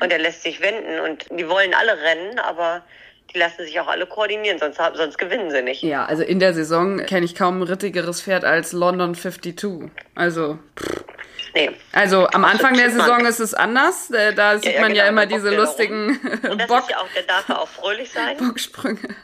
[0.00, 2.84] und der lässt sich wenden und die wollen alle rennen, aber
[3.32, 5.82] die lassen sich auch alle koordinieren, sonst, sonst gewinnen sie nicht.
[5.82, 9.90] Ja, also in der Saison kenne ich kaum ein rittigeres Pferd als London 52.
[10.14, 11.04] Also, pff.
[11.58, 11.70] Nee.
[11.92, 14.08] Also am Anfang der Saison ist es anders.
[14.36, 16.20] Da sieht ja, ja, man genau, ja immer diese lustigen
[16.68, 16.82] Bock.
[16.82, 18.36] Ist ja auch, der darf auch fröhlich sein.
[18.36, 19.16] Bocksprünge.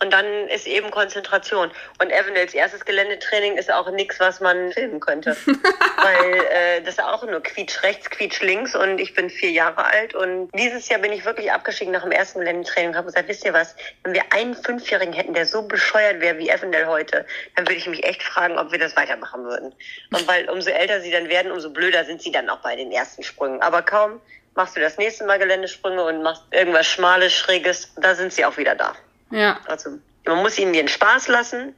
[0.00, 1.70] Und dann ist eben Konzentration.
[2.00, 5.36] Und Evandales erstes Geländetraining ist auch nichts, was man filmen könnte.
[5.46, 9.84] Weil äh, das ist auch nur quietsch rechts, quietsch links und ich bin vier Jahre
[9.84, 10.14] alt.
[10.14, 13.44] Und dieses Jahr bin ich wirklich abgestiegen nach dem ersten Geländetraining und habe gesagt, wisst
[13.44, 17.24] ihr was, wenn wir einen Fünfjährigen hätten, der so bescheuert wäre wie Evandale heute,
[17.54, 19.74] dann würde ich mich echt fragen, ob wir das weitermachen würden.
[20.12, 22.90] Und weil umso älter sie dann werden, umso blöder sind sie dann auch bei den
[22.90, 23.62] ersten Sprüngen.
[23.62, 24.20] Aber kaum
[24.54, 28.56] machst du das nächste Mal Geländesprünge und machst irgendwas Schmales, Schräges, da sind sie auch
[28.56, 28.94] wieder da.
[29.30, 29.58] Ja.
[29.66, 31.74] Also man muss ihnen den Spaß lassen,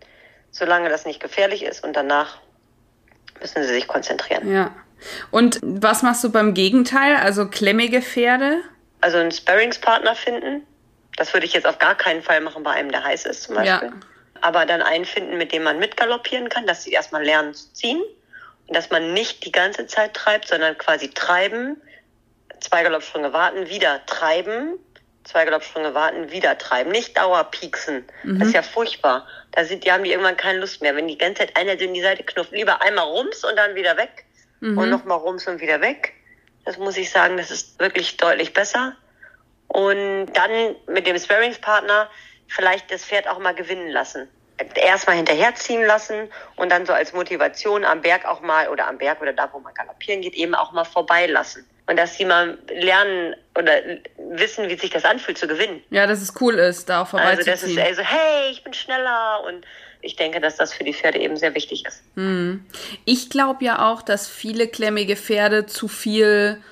[0.51, 2.39] solange das nicht gefährlich ist und danach
[3.41, 4.51] müssen sie sich konzentrieren.
[4.53, 4.75] Ja.
[5.31, 8.63] Und was machst du beim Gegenteil, also klemmige Pferde?
[9.01, 10.67] Also einen Sparringspartner finden.
[11.17, 13.57] Das würde ich jetzt auf gar keinen Fall machen bei einem, der heiß ist zum
[13.57, 13.89] Beispiel.
[13.89, 13.95] Ja.
[14.41, 18.03] Aber dann einen finden, mit dem man mitgaloppieren kann, dass sie erstmal lernen zu ziehen.
[18.67, 21.81] Und dass man nicht die ganze Zeit treibt, sondern quasi treiben,
[22.61, 24.79] zwei Galoppsprünge warten, wieder treiben,
[25.27, 26.91] zwei Galoppsprünge warten, wieder treiben.
[26.91, 28.05] Nicht Dauerpieksen.
[28.23, 28.39] Mhm.
[28.39, 29.27] Das ist ja furchtbar.
[29.53, 30.95] Da sind, die haben die irgendwann keine Lust mehr.
[30.97, 33.97] Wenn die ganze Zeit einer in die Seite knufft, lieber einmal rums und dann wieder
[33.97, 34.25] weg.
[34.61, 34.79] Mhm.
[34.79, 36.15] Und nochmal rums und wieder weg.
[36.65, 38.97] Das muss ich sagen, das ist wirklich deutlich besser.
[39.69, 42.09] Und dann mit dem Sparringspartner
[42.49, 44.29] vielleicht das Pferd auch mal gewinnen lassen.
[44.75, 49.21] Erstmal hinterherziehen lassen und dann so als Motivation am Berg auch mal oder am Berg
[49.21, 53.35] oder da, wo man galoppieren geht, eben auch mal vorbeilassen und dass sie mal lernen
[53.57, 53.73] oder
[54.31, 55.83] wissen, wie sich das anfühlt zu gewinnen.
[55.91, 57.53] Ja, dass es cool ist, da auch vorbeizuziehen.
[57.53, 59.65] Also das ist also, hey, ich bin schneller und
[60.01, 62.03] ich denke, dass das für die Pferde eben sehr wichtig ist.
[62.15, 62.65] Hm.
[63.05, 66.63] Ich glaube ja auch, dass viele klemmige Pferde zu viel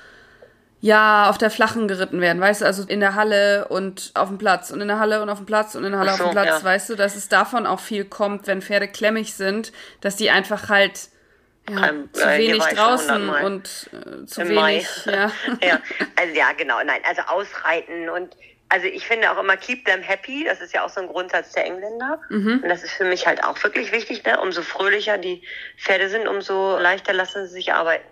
[0.80, 4.36] ja, auf der flachen geritten werden, weißt du, also in der Halle und auf dem
[4.36, 6.30] Platz und in der Halle und auf dem Platz und in der Halle so, auf
[6.30, 6.62] dem Platz, ja.
[6.62, 10.68] weißt du, dass es davon auch viel kommt, wenn Pferde klemmig sind, dass die einfach
[10.68, 11.08] halt
[11.68, 14.86] ja, Kein, zu äh, wenig draußen und äh, zu wenig.
[15.06, 15.32] Ja.
[15.62, 15.80] ja,
[16.16, 16.76] also ja, genau.
[16.84, 18.36] Nein, also ausreiten und
[18.68, 20.44] also ich finde auch immer keep them happy.
[20.44, 22.20] Das ist ja auch so ein Grundsatz der Engländer.
[22.28, 22.60] Mhm.
[22.62, 24.24] Und das ist für mich halt auch wirklich wichtig.
[24.24, 24.40] Ne?
[24.40, 25.42] Umso fröhlicher die
[25.78, 28.04] Pferde sind, umso leichter lassen sie sich arbeiten.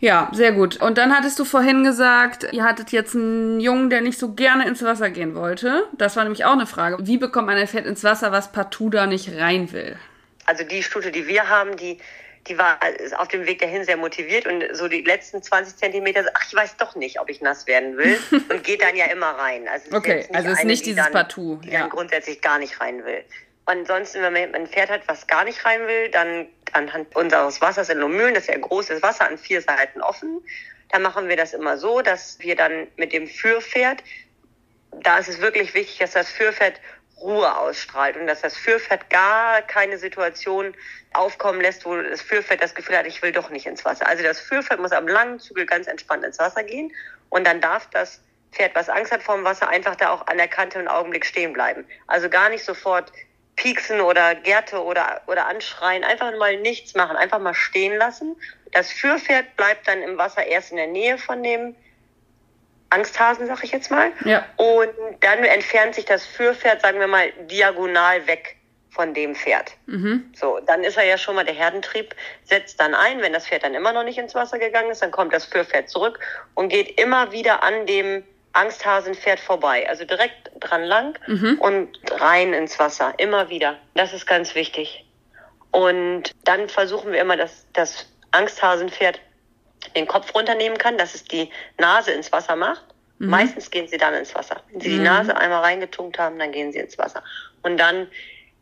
[0.00, 0.80] Ja, sehr gut.
[0.80, 4.66] Und dann hattest du vorhin gesagt, ihr hattet jetzt einen Jungen, der nicht so gerne
[4.66, 5.86] ins Wasser gehen wollte.
[5.92, 6.96] Das war nämlich auch eine Frage.
[7.06, 9.96] Wie bekommt man ein Pferd ins Wasser, was partout da nicht rein will?
[10.46, 11.98] Also die Stute, die wir haben, die
[12.48, 12.80] die war
[13.18, 16.76] auf dem Weg dahin sehr motiviert und so die letzten 20 Zentimeter, ach, ich weiß
[16.76, 18.18] doch nicht, ob ich nass werden will
[18.48, 19.68] und geht dann ja immer rein.
[19.68, 21.60] Also okay, ist also ist nicht dieses dann, Partout.
[21.64, 21.80] Die ja.
[21.80, 23.22] dann grundsätzlich gar nicht rein will.
[23.66, 27.60] Und ansonsten, wenn man ein Pferd hat, was gar nicht rein will, dann anhand unseres
[27.60, 30.40] Wassers in Lomühlen, das ist ja großes Wasser an vier Seiten offen,
[30.90, 34.02] da machen wir das immer so, dass wir dann mit dem Führpferd,
[35.02, 36.80] da ist es wirklich wichtig, dass das Führpferd
[37.20, 40.74] Ruhe ausstrahlt und dass das Führpferd gar keine Situation
[41.12, 44.06] aufkommen lässt, wo das Führpferd das Gefühl hat, ich will doch nicht ins Wasser.
[44.06, 46.92] Also das Führpferd muss am langen Zügel ganz entspannt ins Wasser gehen
[47.28, 48.20] und dann darf das
[48.52, 51.24] Pferd, was Angst hat vor dem Wasser, einfach da auch an der Kante einen Augenblick
[51.24, 51.86] stehen bleiben.
[52.06, 53.12] Also gar nicht sofort
[53.56, 58.36] pieksen oder Gärte oder, oder anschreien, einfach mal nichts machen, einfach mal stehen lassen.
[58.72, 61.76] Das Führpferd bleibt dann im Wasser erst in der Nähe von dem
[62.90, 64.12] Angsthasen, sag ich jetzt mal.
[64.24, 64.44] Ja.
[64.56, 68.56] Und dann entfernt sich das Führpferd, sagen wir mal, diagonal weg
[68.90, 69.72] von dem Pferd.
[69.86, 70.32] Mhm.
[70.34, 72.14] So, dann ist er ja schon mal, der Herdentrieb
[72.44, 73.22] setzt dann ein.
[73.22, 75.88] Wenn das Pferd dann immer noch nicht ins Wasser gegangen ist, dann kommt das Führpferd
[75.88, 76.18] zurück
[76.54, 79.88] und geht immer wieder an dem Angsthasenpferd vorbei.
[79.88, 81.58] Also direkt dran lang mhm.
[81.60, 83.14] und rein ins Wasser.
[83.18, 83.78] Immer wieder.
[83.94, 85.04] Das ist ganz wichtig.
[85.70, 89.20] Und dann versuchen wir immer, dass das Angsthasenpferd
[89.94, 92.84] den Kopf runternehmen kann, dass es die Nase ins Wasser macht.
[93.18, 93.28] Mhm.
[93.28, 94.62] Meistens gehen sie dann ins Wasser.
[94.70, 94.92] Wenn sie mhm.
[94.92, 97.22] die Nase einmal reingetunkt haben, dann gehen sie ins Wasser.
[97.62, 98.08] Und dann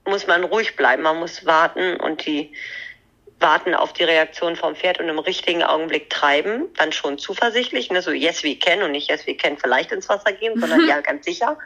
[0.04, 1.02] muss man ruhig bleiben.
[1.02, 2.52] Man muss warten und die
[3.40, 8.02] warten auf die Reaktion vom Pferd und im richtigen Augenblick treiben, dann schon zuversichtlich, ne,
[8.02, 11.00] so yes we can und nicht yes we can vielleicht ins Wasser gehen, sondern ja
[11.00, 11.56] ganz sicher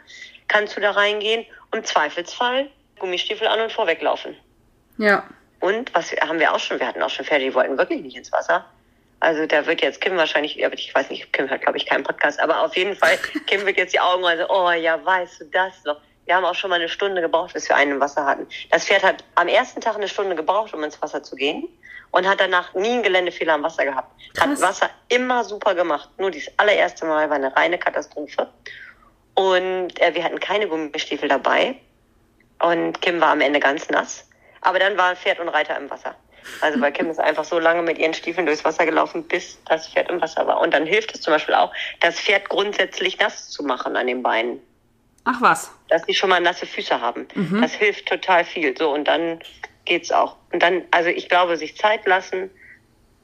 [0.47, 4.35] kannst du da reingehen und im Zweifelsfall Gummistiefel an und vorweglaufen.
[4.97, 5.27] Ja.
[5.59, 8.17] Und was haben wir auch schon, wir hatten auch schon Pferde, die wollten wirklich nicht
[8.17, 8.65] ins Wasser.
[9.23, 12.41] Also da wird jetzt Kim wahrscheinlich, ich weiß nicht, Kim hört glaube ich keinen Podcast,
[12.41, 13.17] aber auf jeden Fall,
[13.47, 16.01] Kim wird jetzt die Augen also, oh ja, weißt du das noch?
[16.25, 18.47] Wir haben auch schon mal eine Stunde gebraucht, bis wir einen im Wasser hatten.
[18.69, 21.69] Das Pferd hat am ersten Tag eine Stunde gebraucht, um ins Wasser zu gehen
[22.11, 24.11] und hat danach nie einen Geländefehler am Wasser gehabt.
[24.33, 24.49] Krass.
[24.49, 26.09] Hat Wasser immer super gemacht.
[26.17, 28.49] Nur dieses allererste Mal war eine reine Katastrophe.
[29.35, 31.75] Und äh, wir hatten keine Gummistiefel dabei.
[32.61, 34.29] Und Kim war am Ende ganz nass.
[34.61, 36.15] Aber dann waren Pferd und Reiter im Wasser.
[36.61, 39.87] Also weil Kim ist einfach so lange mit ihren Stiefeln durchs Wasser gelaufen, bis das
[39.87, 40.59] Pferd im Wasser war.
[40.61, 44.23] Und dann hilft es zum Beispiel auch, das Pferd grundsätzlich nass zu machen an den
[44.23, 44.59] Beinen.
[45.25, 45.71] Ach was.
[45.89, 47.27] Dass die schon mal nasse Füße haben.
[47.33, 47.61] Mhm.
[47.61, 48.77] Das hilft total viel.
[48.77, 49.39] So, und dann
[49.85, 50.35] geht's auch.
[50.51, 52.49] Und dann, also ich glaube, sich Zeit lassen,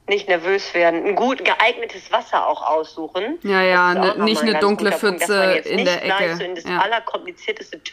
[0.08, 3.38] nicht nervös werden, ein gut geeignetes Wasser auch aussuchen.
[3.44, 6.36] Ja, ja, auch ne- nicht eine dunkle Punkt, Pfütze in der Ecke.
[6.36, 6.80] So in das Ja.
[6.80, 7.84] allerkomplizierteste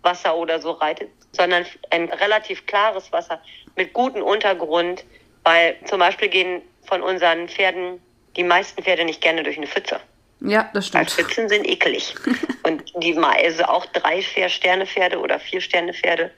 [0.00, 3.40] Tümpelwasser oder so reitet, sondern ein relativ klares Wasser
[3.76, 5.04] mit gutem Untergrund,
[5.44, 8.00] weil zum Beispiel gehen von unseren Pferden
[8.36, 10.00] die meisten Pferde nicht gerne durch eine Pfütze.
[10.40, 11.28] Ja, das Weil stimmt.
[11.28, 12.14] Pfützen sind ekelig.
[12.62, 16.30] Und die also auch drei Vier-Sterne-Pferde oder Vier-Sterne-Pferde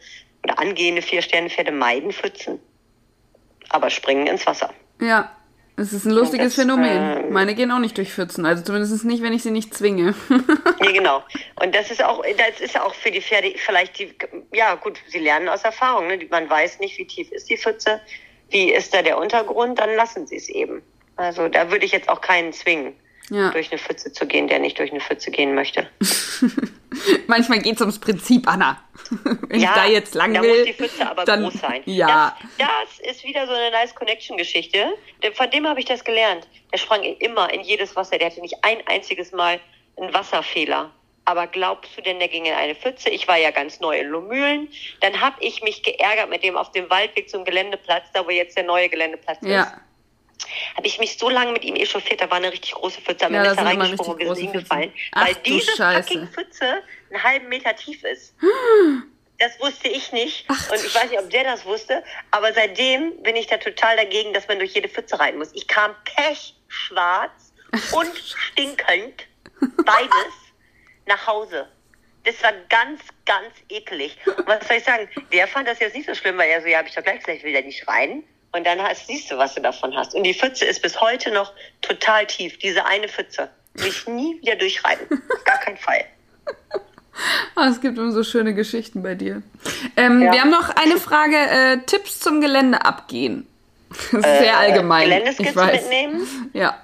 [0.42, 2.58] oder angehende Vier-Sterne-Pferde meiden Pfützen.
[3.68, 4.74] Aber springen ins Wasser.
[5.00, 5.30] Ja,
[5.76, 7.24] es ist ein lustiges das, Phänomen.
[7.24, 10.14] ähm, Meine gehen auch nicht durch Pfützen, also zumindest nicht, wenn ich sie nicht zwinge.
[10.80, 11.22] Nee, genau.
[11.62, 14.12] Und das ist auch, das ist auch für die Pferde vielleicht die,
[14.52, 16.08] ja gut, sie lernen aus Erfahrung.
[16.08, 16.18] Ne?
[16.28, 18.00] Man weiß nicht, wie tief ist die Pfütze,
[18.50, 20.82] wie ist da der Untergrund, dann lassen sie es eben.
[21.14, 22.94] Also da würde ich jetzt auch keinen zwingen,
[23.30, 23.50] ja.
[23.50, 25.88] durch eine Pfütze zu gehen, der nicht durch eine Pfütze gehen möchte.
[27.26, 28.82] Manchmal geht es ums Prinzip, Anna.
[29.48, 31.82] Wenn ich da jetzt lang da will, muss die Pfütze aber dann, groß sein.
[31.86, 32.68] Ja, Das,
[32.98, 34.92] das ist wieder so eine nice Connection-Geschichte.
[35.34, 36.46] Von dem habe ich das gelernt.
[36.72, 38.18] Der sprang immer in jedes Wasser.
[38.18, 39.60] Der hatte nicht ein einziges Mal
[39.96, 40.90] einen Wasserfehler.
[41.24, 43.08] Aber glaubst du denn, der ging in eine Pfütze?
[43.08, 44.68] Ich war ja ganz neu in Lomühlen.
[45.00, 48.56] Dann habe ich mich geärgert mit dem auf dem Waldweg zum Geländeplatz, da wo jetzt
[48.56, 49.48] der neue Geländeplatz ist.
[50.76, 53.26] Habe ich mich so lange mit ihm echauffiert, da war eine richtig große Pfütze.
[53.26, 54.92] Am Ja, Ende ist er reingesprungen und große hingefallen.
[55.12, 56.02] Weil diese Scheiße.
[56.02, 58.34] fucking Pfütze einen halben Meter tief ist.
[59.38, 60.44] Das wusste ich nicht.
[60.46, 62.04] Ach und ich weiß nicht, ob der das wusste.
[62.30, 65.50] Aber seitdem bin ich da total dagegen, dass man durch jede Pfütze rein muss.
[65.54, 67.52] Ich kam pechschwarz
[67.90, 69.26] und stinkend,
[69.84, 70.32] beides,
[71.06, 71.68] nach Hause.
[72.22, 74.16] Das war ganz, ganz eklig.
[74.26, 75.08] Und was soll ich sagen?
[75.32, 77.18] Der fand das jetzt nicht so schlimm, weil er so, ja, hab ich doch gleich
[77.18, 78.22] gesagt, ich will da nicht rein.
[78.54, 80.14] Und dann hast, siehst du, was du davon hast.
[80.14, 82.58] Und die Pfütze ist bis heute noch total tief.
[82.58, 83.48] Diese eine Pfütze.
[83.74, 85.22] Will ich nie wieder durchreiten.
[85.44, 86.04] Gar keinen Fall.
[87.54, 89.42] Ah, es gibt immer so schöne Geschichten bei dir.
[89.98, 90.32] Ähm, Ja.
[90.32, 93.46] Wir haben noch eine Frage: äh, Tipps zum Gelände abgehen.
[93.90, 95.02] Das ist sehr allgemein.
[95.02, 96.50] ich Geländeskizze mitnehmen.
[96.54, 96.82] Ja,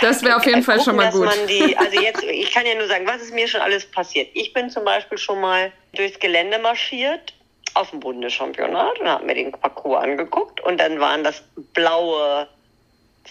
[0.00, 1.48] das wäre auf jeden Äh, Fall schon gucken, mal dass gut.
[1.48, 4.28] Die, also jetzt, ich kann ja nur sagen, was ist mir schon alles passiert.
[4.34, 7.34] Ich bin zum Beispiel schon mal durchs Gelände marschiert
[7.78, 11.42] auf dem Bundeschampionat und habe mir den Parcours angeguckt und dann waren das
[11.74, 12.48] blaue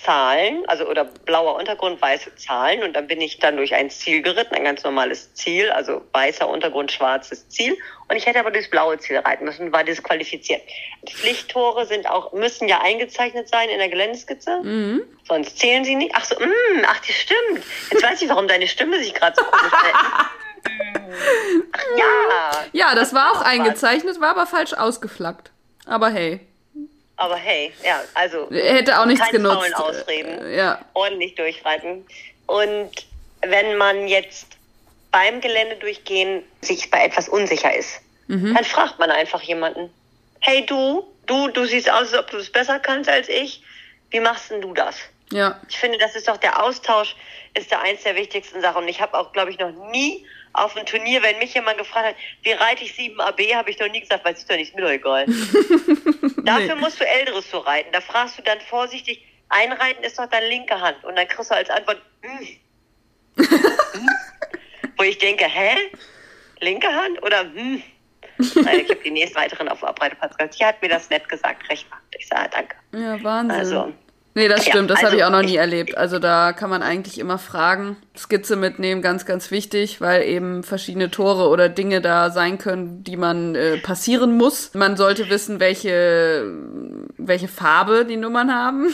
[0.03, 4.21] Zahlen, also oder blauer Untergrund, weiße Zahlen und dann bin ich dann durch ein Ziel
[4.21, 7.77] geritten, ein ganz normales Ziel, also weißer Untergrund, schwarzes Ziel
[8.07, 10.61] und ich hätte aber durchs blaue Ziel reiten müssen und war disqualifiziert.
[11.05, 14.61] Pflichttore sind auch, müssen ja eingezeichnet sein in der Geländeskizze.
[14.61, 15.03] Mhm.
[15.27, 16.13] Sonst zählen sie nicht.
[16.15, 17.65] Ach so, mm, ach, die stimmt.
[17.91, 20.27] Jetzt weiß ich, warum deine Stimme sich gerade so komisch hält.
[21.97, 22.65] Ja.
[22.73, 25.51] Ja, das war auch eingezeichnet, war aber falsch ausgeflaggt.
[25.85, 26.39] Aber hey,
[27.15, 29.55] Aber hey, ja, also hätte auch nichts keine genutzt.
[29.57, 30.45] faulen Ausreden.
[30.45, 32.05] Äh, Ja, ordentlich durchreiten.
[32.45, 32.91] Und
[33.41, 34.47] wenn man jetzt
[35.11, 38.53] beim Gelände durchgehen sich bei etwas unsicher ist, Mhm.
[38.55, 39.89] dann fragt man einfach jemanden.
[40.41, 43.63] Hey du, du, du siehst aus, als ob du es besser kannst als ich.
[44.09, 44.97] Wie machst denn du das?
[45.31, 47.15] ja, Ich finde, das ist doch der Austausch,
[47.53, 48.83] ist da eins der wichtigsten Sachen.
[48.83, 50.25] Und ich habe auch, glaube ich, noch nie
[50.57, 53.79] auf einem Turnier, wenn mich jemand gefragt hat, wie reite ich 7 AB, habe ich
[53.79, 55.25] noch nie gesagt, weiß ich doch nicht, ist mir doch egal.
[56.43, 57.91] Dafür musst du Älteres so reiten.
[57.91, 61.03] Da fragst du dann vorsichtig, einreiten ist doch deine linke Hand.
[61.03, 62.47] Und dann kriegst du als Antwort, hm.
[63.37, 64.09] Hm?
[64.97, 65.75] Wo ich denke, hä?
[66.59, 67.83] Linke Hand oder hm?
[68.37, 71.27] Nein, ich habe die nächste Reiterin auf dem Abreiteplatz gesagt, die hat mir das nett
[71.27, 72.01] gesagt, recht macht.
[72.17, 72.75] Ich sage, danke.
[72.93, 73.59] ja, Wahnsinn.
[73.59, 73.93] Also,
[74.37, 75.97] Nee, das Ja, stimmt, das habe also ich auch noch nie ich- erlebt.
[75.97, 77.97] Also da kann man eigentlich immer fragen.
[78.15, 83.17] Skizze mitnehmen, ganz, ganz wichtig, weil eben verschiedene Tore oder Dinge da sein können, die
[83.17, 84.75] man äh, passieren muss.
[84.75, 86.51] Man sollte wissen, welche,
[87.17, 88.93] welche Farbe die Nummern haben.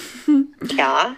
[0.77, 1.13] Ja.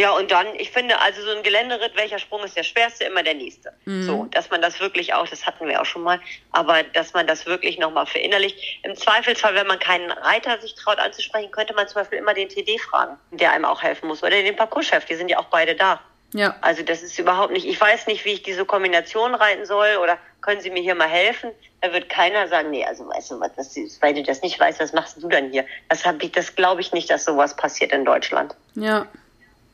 [0.00, 3.04] Ja, und dann, ich finde, also so ein Geländeritt, welcher Sprung ist der schwerste?
[3.04, 3.72] Immer der nächste.
[3.84, 6.18] So, dass man das wirklich auch, das hatten wir auch schon mal,
[6.52, 8.58] aber dass man das wirklich nochmal verinnerlicht.
[8.82, 12.48] Im Zweifelsfall, wenn man keinen Reiter sich traut anzusprechen, könnte man zum Beispiel immer den
[12.48, 14.22] TD fragen, der einem auch helfen muss.
[14.22, 16.00] Oder den Parcourschef, die sind ja auch beide da.
[16.32, 19.96] Ja, Also das ist überhaupt nicht, ich weiß nicht, wie ich diese Kombination reiten soll
[20.00, 21.50] oder können Sie mir hier mal helfen?
[21.80, 24.80] Da wird keiner sagen, nee, also weißt du was, das weil du das nicht weißt,
[24.80, 25.66] was machst du dann hier?
[25.88, 28.54] Das hab ich, das glaube ich nicht, dass sowas passiert in Deutschland.
[28.74, 29.06] ja,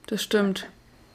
[0.06, 0.68] das stimmt.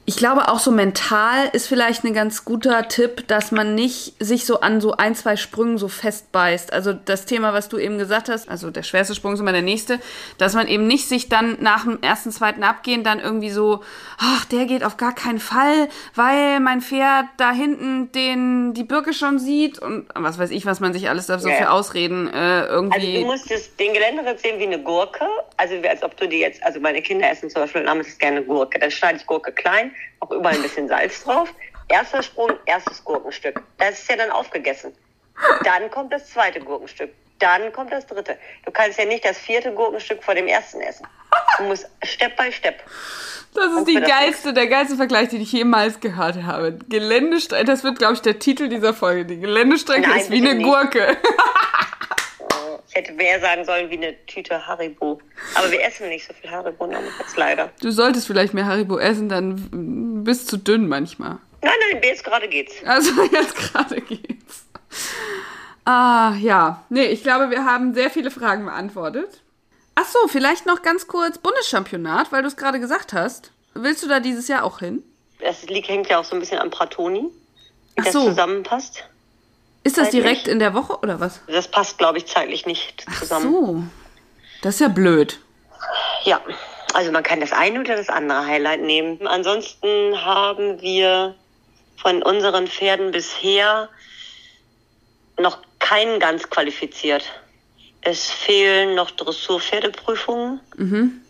[0.04, 4.46] Ich glaube auch so mental ist vielleicht ein ganz guter Tipp, dass man nicht sich
[4.46, 6.72] so an so ein, zwei Sprüngen so festbeißt.
[6.72, 9.62] Also das Thema, was du eben gesagt hast, also der schwerste Sprung ist immer der
[9.62, 10.00] nächste,
[10.38, 13.84] dass man eben nicht sich dann nach dem ersten, zweiten Abgehen dann irgendwie so,
[14.18, 19.12] ach, der geht auf gar keinen Fall, weil mein Pferd da hinten den, die Birke
[19.12, 21.54] schon sieht und was weiß ich, was man sich alles da so ja.
[21.54, 23.18] für Ausreden äh, irgendwie.
[23.18, 25.26] Also du musst das, den Geländerit sehen wie eine Gurke,
[25.58, 28.80] also als ob du die jetzt, also meine Kinder essen zum Beispiel namens gerne Gurke,
[28.80, 31.52] dann schneide ich Gurke klein auch überall ein bisschen Salz drauf.
[31.88, 33.62] Erster Sprung, erstes Gurkenstück.
[33.78, 34.92] Das ist ja dann aufgegessen.
[35.64, 37.12] Dann kommt das zweite Gurkenstück.
[37.38, 38.38] Dann kommt das dritte.
[38.64, 41.06] Du kannst ja nicht das vierte Gurkenstück vor dem ersten essen.
[41.58, 42.82] Du musst Step by Step.
[43.54, 46.78] Das ist die geilste, der geilste Vergleich, den ich jemals gehört habe.
[46.88, 49.26] Geländestrecke, das wird, glaube ich, der Titel dieser Folge.
[49.26, 50.64] Die Geländestrecke Nein, ist wie eine nicht.
[50.64, 51.16] Gurke.
[52.92, 55.18] Ich hätte mehr sagen sollen wie eine Tüte Haribo.
[55.54, 57.70] Aber wir essen nicht so viel Haribo jetzt leider.
[57.80, 61.38] Du solltest vielleicht mehr Haribo essen, dann bist du dünn manchmal.
[61.62, 62.74] Nein, nein, jetzt gerade geht's.
[62.84, 64.66] Also jetzt gerade geht's.
[65.86, 66.84] Ah, ja.
[66.90, 69.40] Nee, ich glaube, wir haben sehr viele Fragen beantwortet.
[69.94, 73.52] Ach so, vielleicht noch ganz kurz Bundeschampionat, weil du es gerade gesagt hast.
[73.72, 75.02] Willst du da dieses Jahr auch hin?
[75.40, 78.18] Das hängt ja auch so ein bisschen an Pratoni, wie Ach so.
[78.18, 79.04] das zusammenpasst.
[79.84, 80.22] Ist das zeitlich.
[80.22, 81.40] direkt in der Woche oder was?
[81.48, 83.46] Das passt, glaube ich, zeitlich nicht zusammen.
[83.46, 83.82] Ach so.
[84.62, 85.40] Das ist ja blöd.
[86.24, 86.40] Ja,
[86.94, 89.26] also man kann das eine oder das andere Highlight nehmen.
[89.26, 89.88] Ansonsten
[90.24, 91.34] haben wir
[91.96, 93.88] von unseren Pferden bisher
[95.38, 97.24] noch keinen ganz qualifiziert.
[98.02, 100.60] Es fehlen noch Dressurpferdeprüfungen.
[100.76, 101.20] Mhm.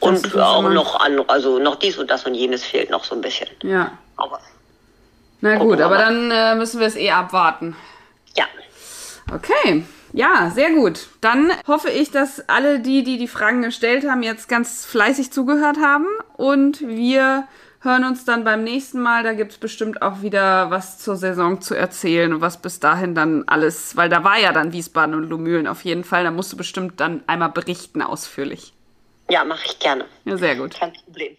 [0.00, 3.20] Und auch noch an, also noch dies und das und jenes fehlt noch so ein
[3.20, 3.48] bisschen.
[3.62, 3.96] Ja.
[4.16, 4.40] Aber
[5.40, 7.76] Na gut, aber dann äh, müssen wir es eh abwarten.
[8.36, 8.44] Ja.
[9.32, 9.84] Okay.
[10.12, 11.08] Ja, sehr gut.
[11.20, 15.78] Dann hoffe ich, dass alle die, die die Fragen gestellt haben, jetzt ganz fleißig zugehört
[15.78, 16.06] haben
[16.36, 17.48] und wir
[17.80, 19.22] hören uns dann beim nächsten Mal.
[19.22, 23.14] Da gibt es bestimmt auch wieder was zur Saison zu erzählen und was bis dahin
[23.14, 26.24] dann alles, weil da war ja dann Wiesbaden und Lumülen auf jeden Fall.
[26.24, 28.74] Da musst du bestimmt dann einmal berichten ausführlich.
[29.30, 30.04] Ja, mache ich gerne.
[30.24, 30.74] Ja, sehr gut.
[30.74, 31.36] Kein Problem.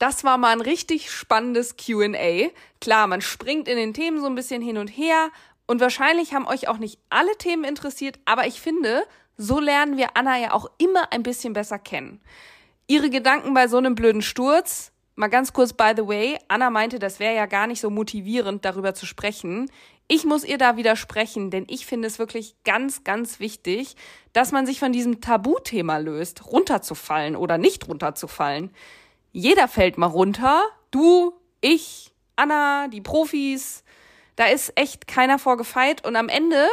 [0.00, 2.48] Das war mal ein richtig spannendes QA.
[2.80, 5.28] Klar, man springt in den Themen so ein bisschen hin und her
[5.66, 9.02] und wahrscheinlich haben euch auch nicht alle Themen interessiert, aber ich finde,
[9.36, 12.22] so lernen wir Anna ja auch immer ein bisschen besser kennen.
[12.86, 16.98] Ihre Gedanken bei so einem blöden Sturz, mal ganz kurz by the way, Anna meinte,
[16.98, 19.70] das wäre ja gar nicht so motivierend, darüber zu sprechen.
[20.08, 23.96] Ich muss ihr da widersprechen, denn ich finde es wirklich ganz, ganz wichtig,
[24.32, 28.70] dass man sich von diesem Tabuthema löst, runterzufallen oder nicht runterzufallen.
[29.32, 30.62] Jeder fällt mal runter.
[30.90, 33.84] Du, ich, Anna, die Profis.
[34.36, 36.04] Da ist echt keiner vorgefeit.
[36.06, 36.66] Und am Ende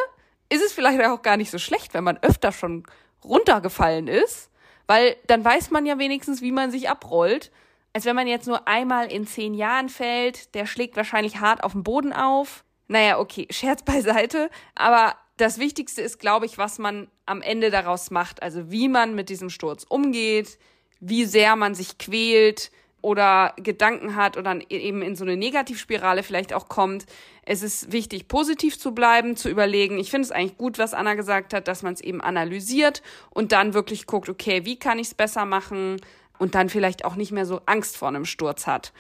[0.49, 2.83] ist es vielleicht auch gar nicht so schlecht, wenn man öfter schon
[3.23, 4.49] runtergefallen ist.
[4.87, 7.51] Weil dann weiß man ja wenigstens, wie man sich abrollt.
[7.93, 11.73] Als wenn man jetzt nur einmal in zehn Jahren fällt, der schlägt wahrscheinlich hart auf
[11.73, 12.63] den Boden auf.
[12.87, 14.49] Naja, okay, Scherz beiseite.
[14.75, 18.41] Aber das Wichtigste ist, glaube ich, was man am Ende daraus macht.
[18.41, 20.57] Also wie man mit diesem Sturz umgeht,
[20.99, 22.71] wie sehr man sich quält
[23.01, 27.05] oder Gedanken hat oder eben in so eine Negativspirale vielleicht auch kommt.
[27.43, 29.97] Es ist wichtig, positiv zu bleiben, zu überlegen.
[29.97, 33.51] Ich finde es eigentlich gut, was Anna gesagt hat, dass man es eben analysiert und
[33.51, 36.01] dann wirklich guckt, okay, wie kann ich es besser machen
[36.37, 38.91] und dann vielleicht auch nicht mehr so Angst vor einem Sturz hat.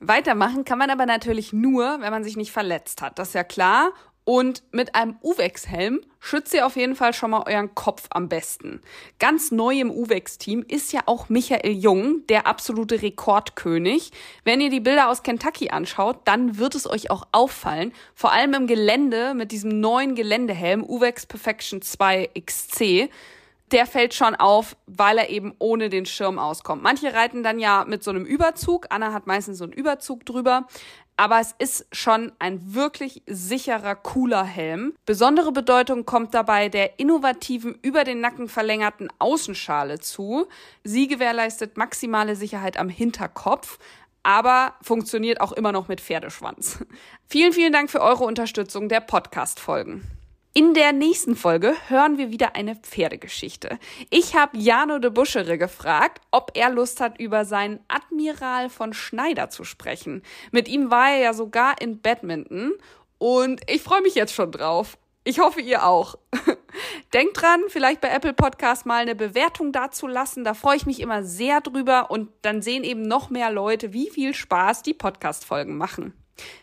[0.00, 3.18] Weitermachen kann man aber natürlich nur, wenn man sich nicht verletzt hat.
[3.18, 3.92] Das ist ja klar.
[4.28, 8.82] Und mit einem Uwex-Helm schützt ihr auf jeden Fall schon mal euren Kopf am besten.
[9.18, 14.10] Ganz neu im Uwex-Team ist ja auch Michael Jung, der absolute Rekordkönig.
[14.44, 17.94] Wenn ihr die Bilder aus Kentucky anschaut, dann wird es euch auch auffallen.
[18.14, 23.08] Vor allem im Gelände mit diesem neuen Geländehelm Uwex Perfection 2 XC
[23.70, 26.82] der fällt schon auf, weil er eben ohne den Schirm auskommt.
[26.82, 28.86] Manche reiten dann ja mit so einem Überzug.
[28.88, 30.66] Anna hat meistens so einen Überzug drüber
[31.18, 34.94] aber es ist schon ein wirklich sicherer, cooler Helm.
[35.04, 40.46] Besondere Bedeutung kommt dabei der innovativen, über den Nacken verlängerten Außenschale zu.
[40.84, 43.80] Sie gewährleistet maximale Sicherheit am Hinterkopf,
[44.22, 46.84] aber funktioniert auch immer noch mit Pferdeschwanz.
[47.26, 50.17] Vielen, vielen Dank für eure Unterstützung der Podcast-Folgen.
[50.58, 53.78] In der nächsten Folge hören wir wieder eine Pferdegeschichte.
[54.10, 59.50] Ich habe Jano de Buschere gefragt, ob er Lust hat, über seinen Admiral von Schneider
[59.50, 60.20] zu sprechen.
[60.50, 62.72] Mit ihm war er ja sogar in Badminton
[63.18, 64.98] und ich freue mich jetzt schon drauf.
[65.22, 66.16] Ich hoffe, ihr auch.
[67.14, 70.42] Denkt dran, vielleicht bei Apple Podcast mal eine Bewertung dazu lassen.
[70.42, 74.10] Da freue ich mich immer sehr drüber und dann sehen eben noch mehr Leute, wie
[74.10, 76.14] viel Spaß die Podcast-Folgen machen.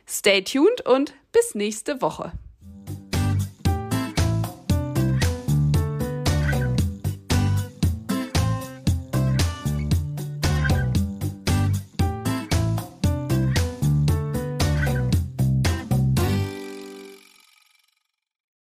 [0.05, 2.33] Stay tuned und bis nächste Woche.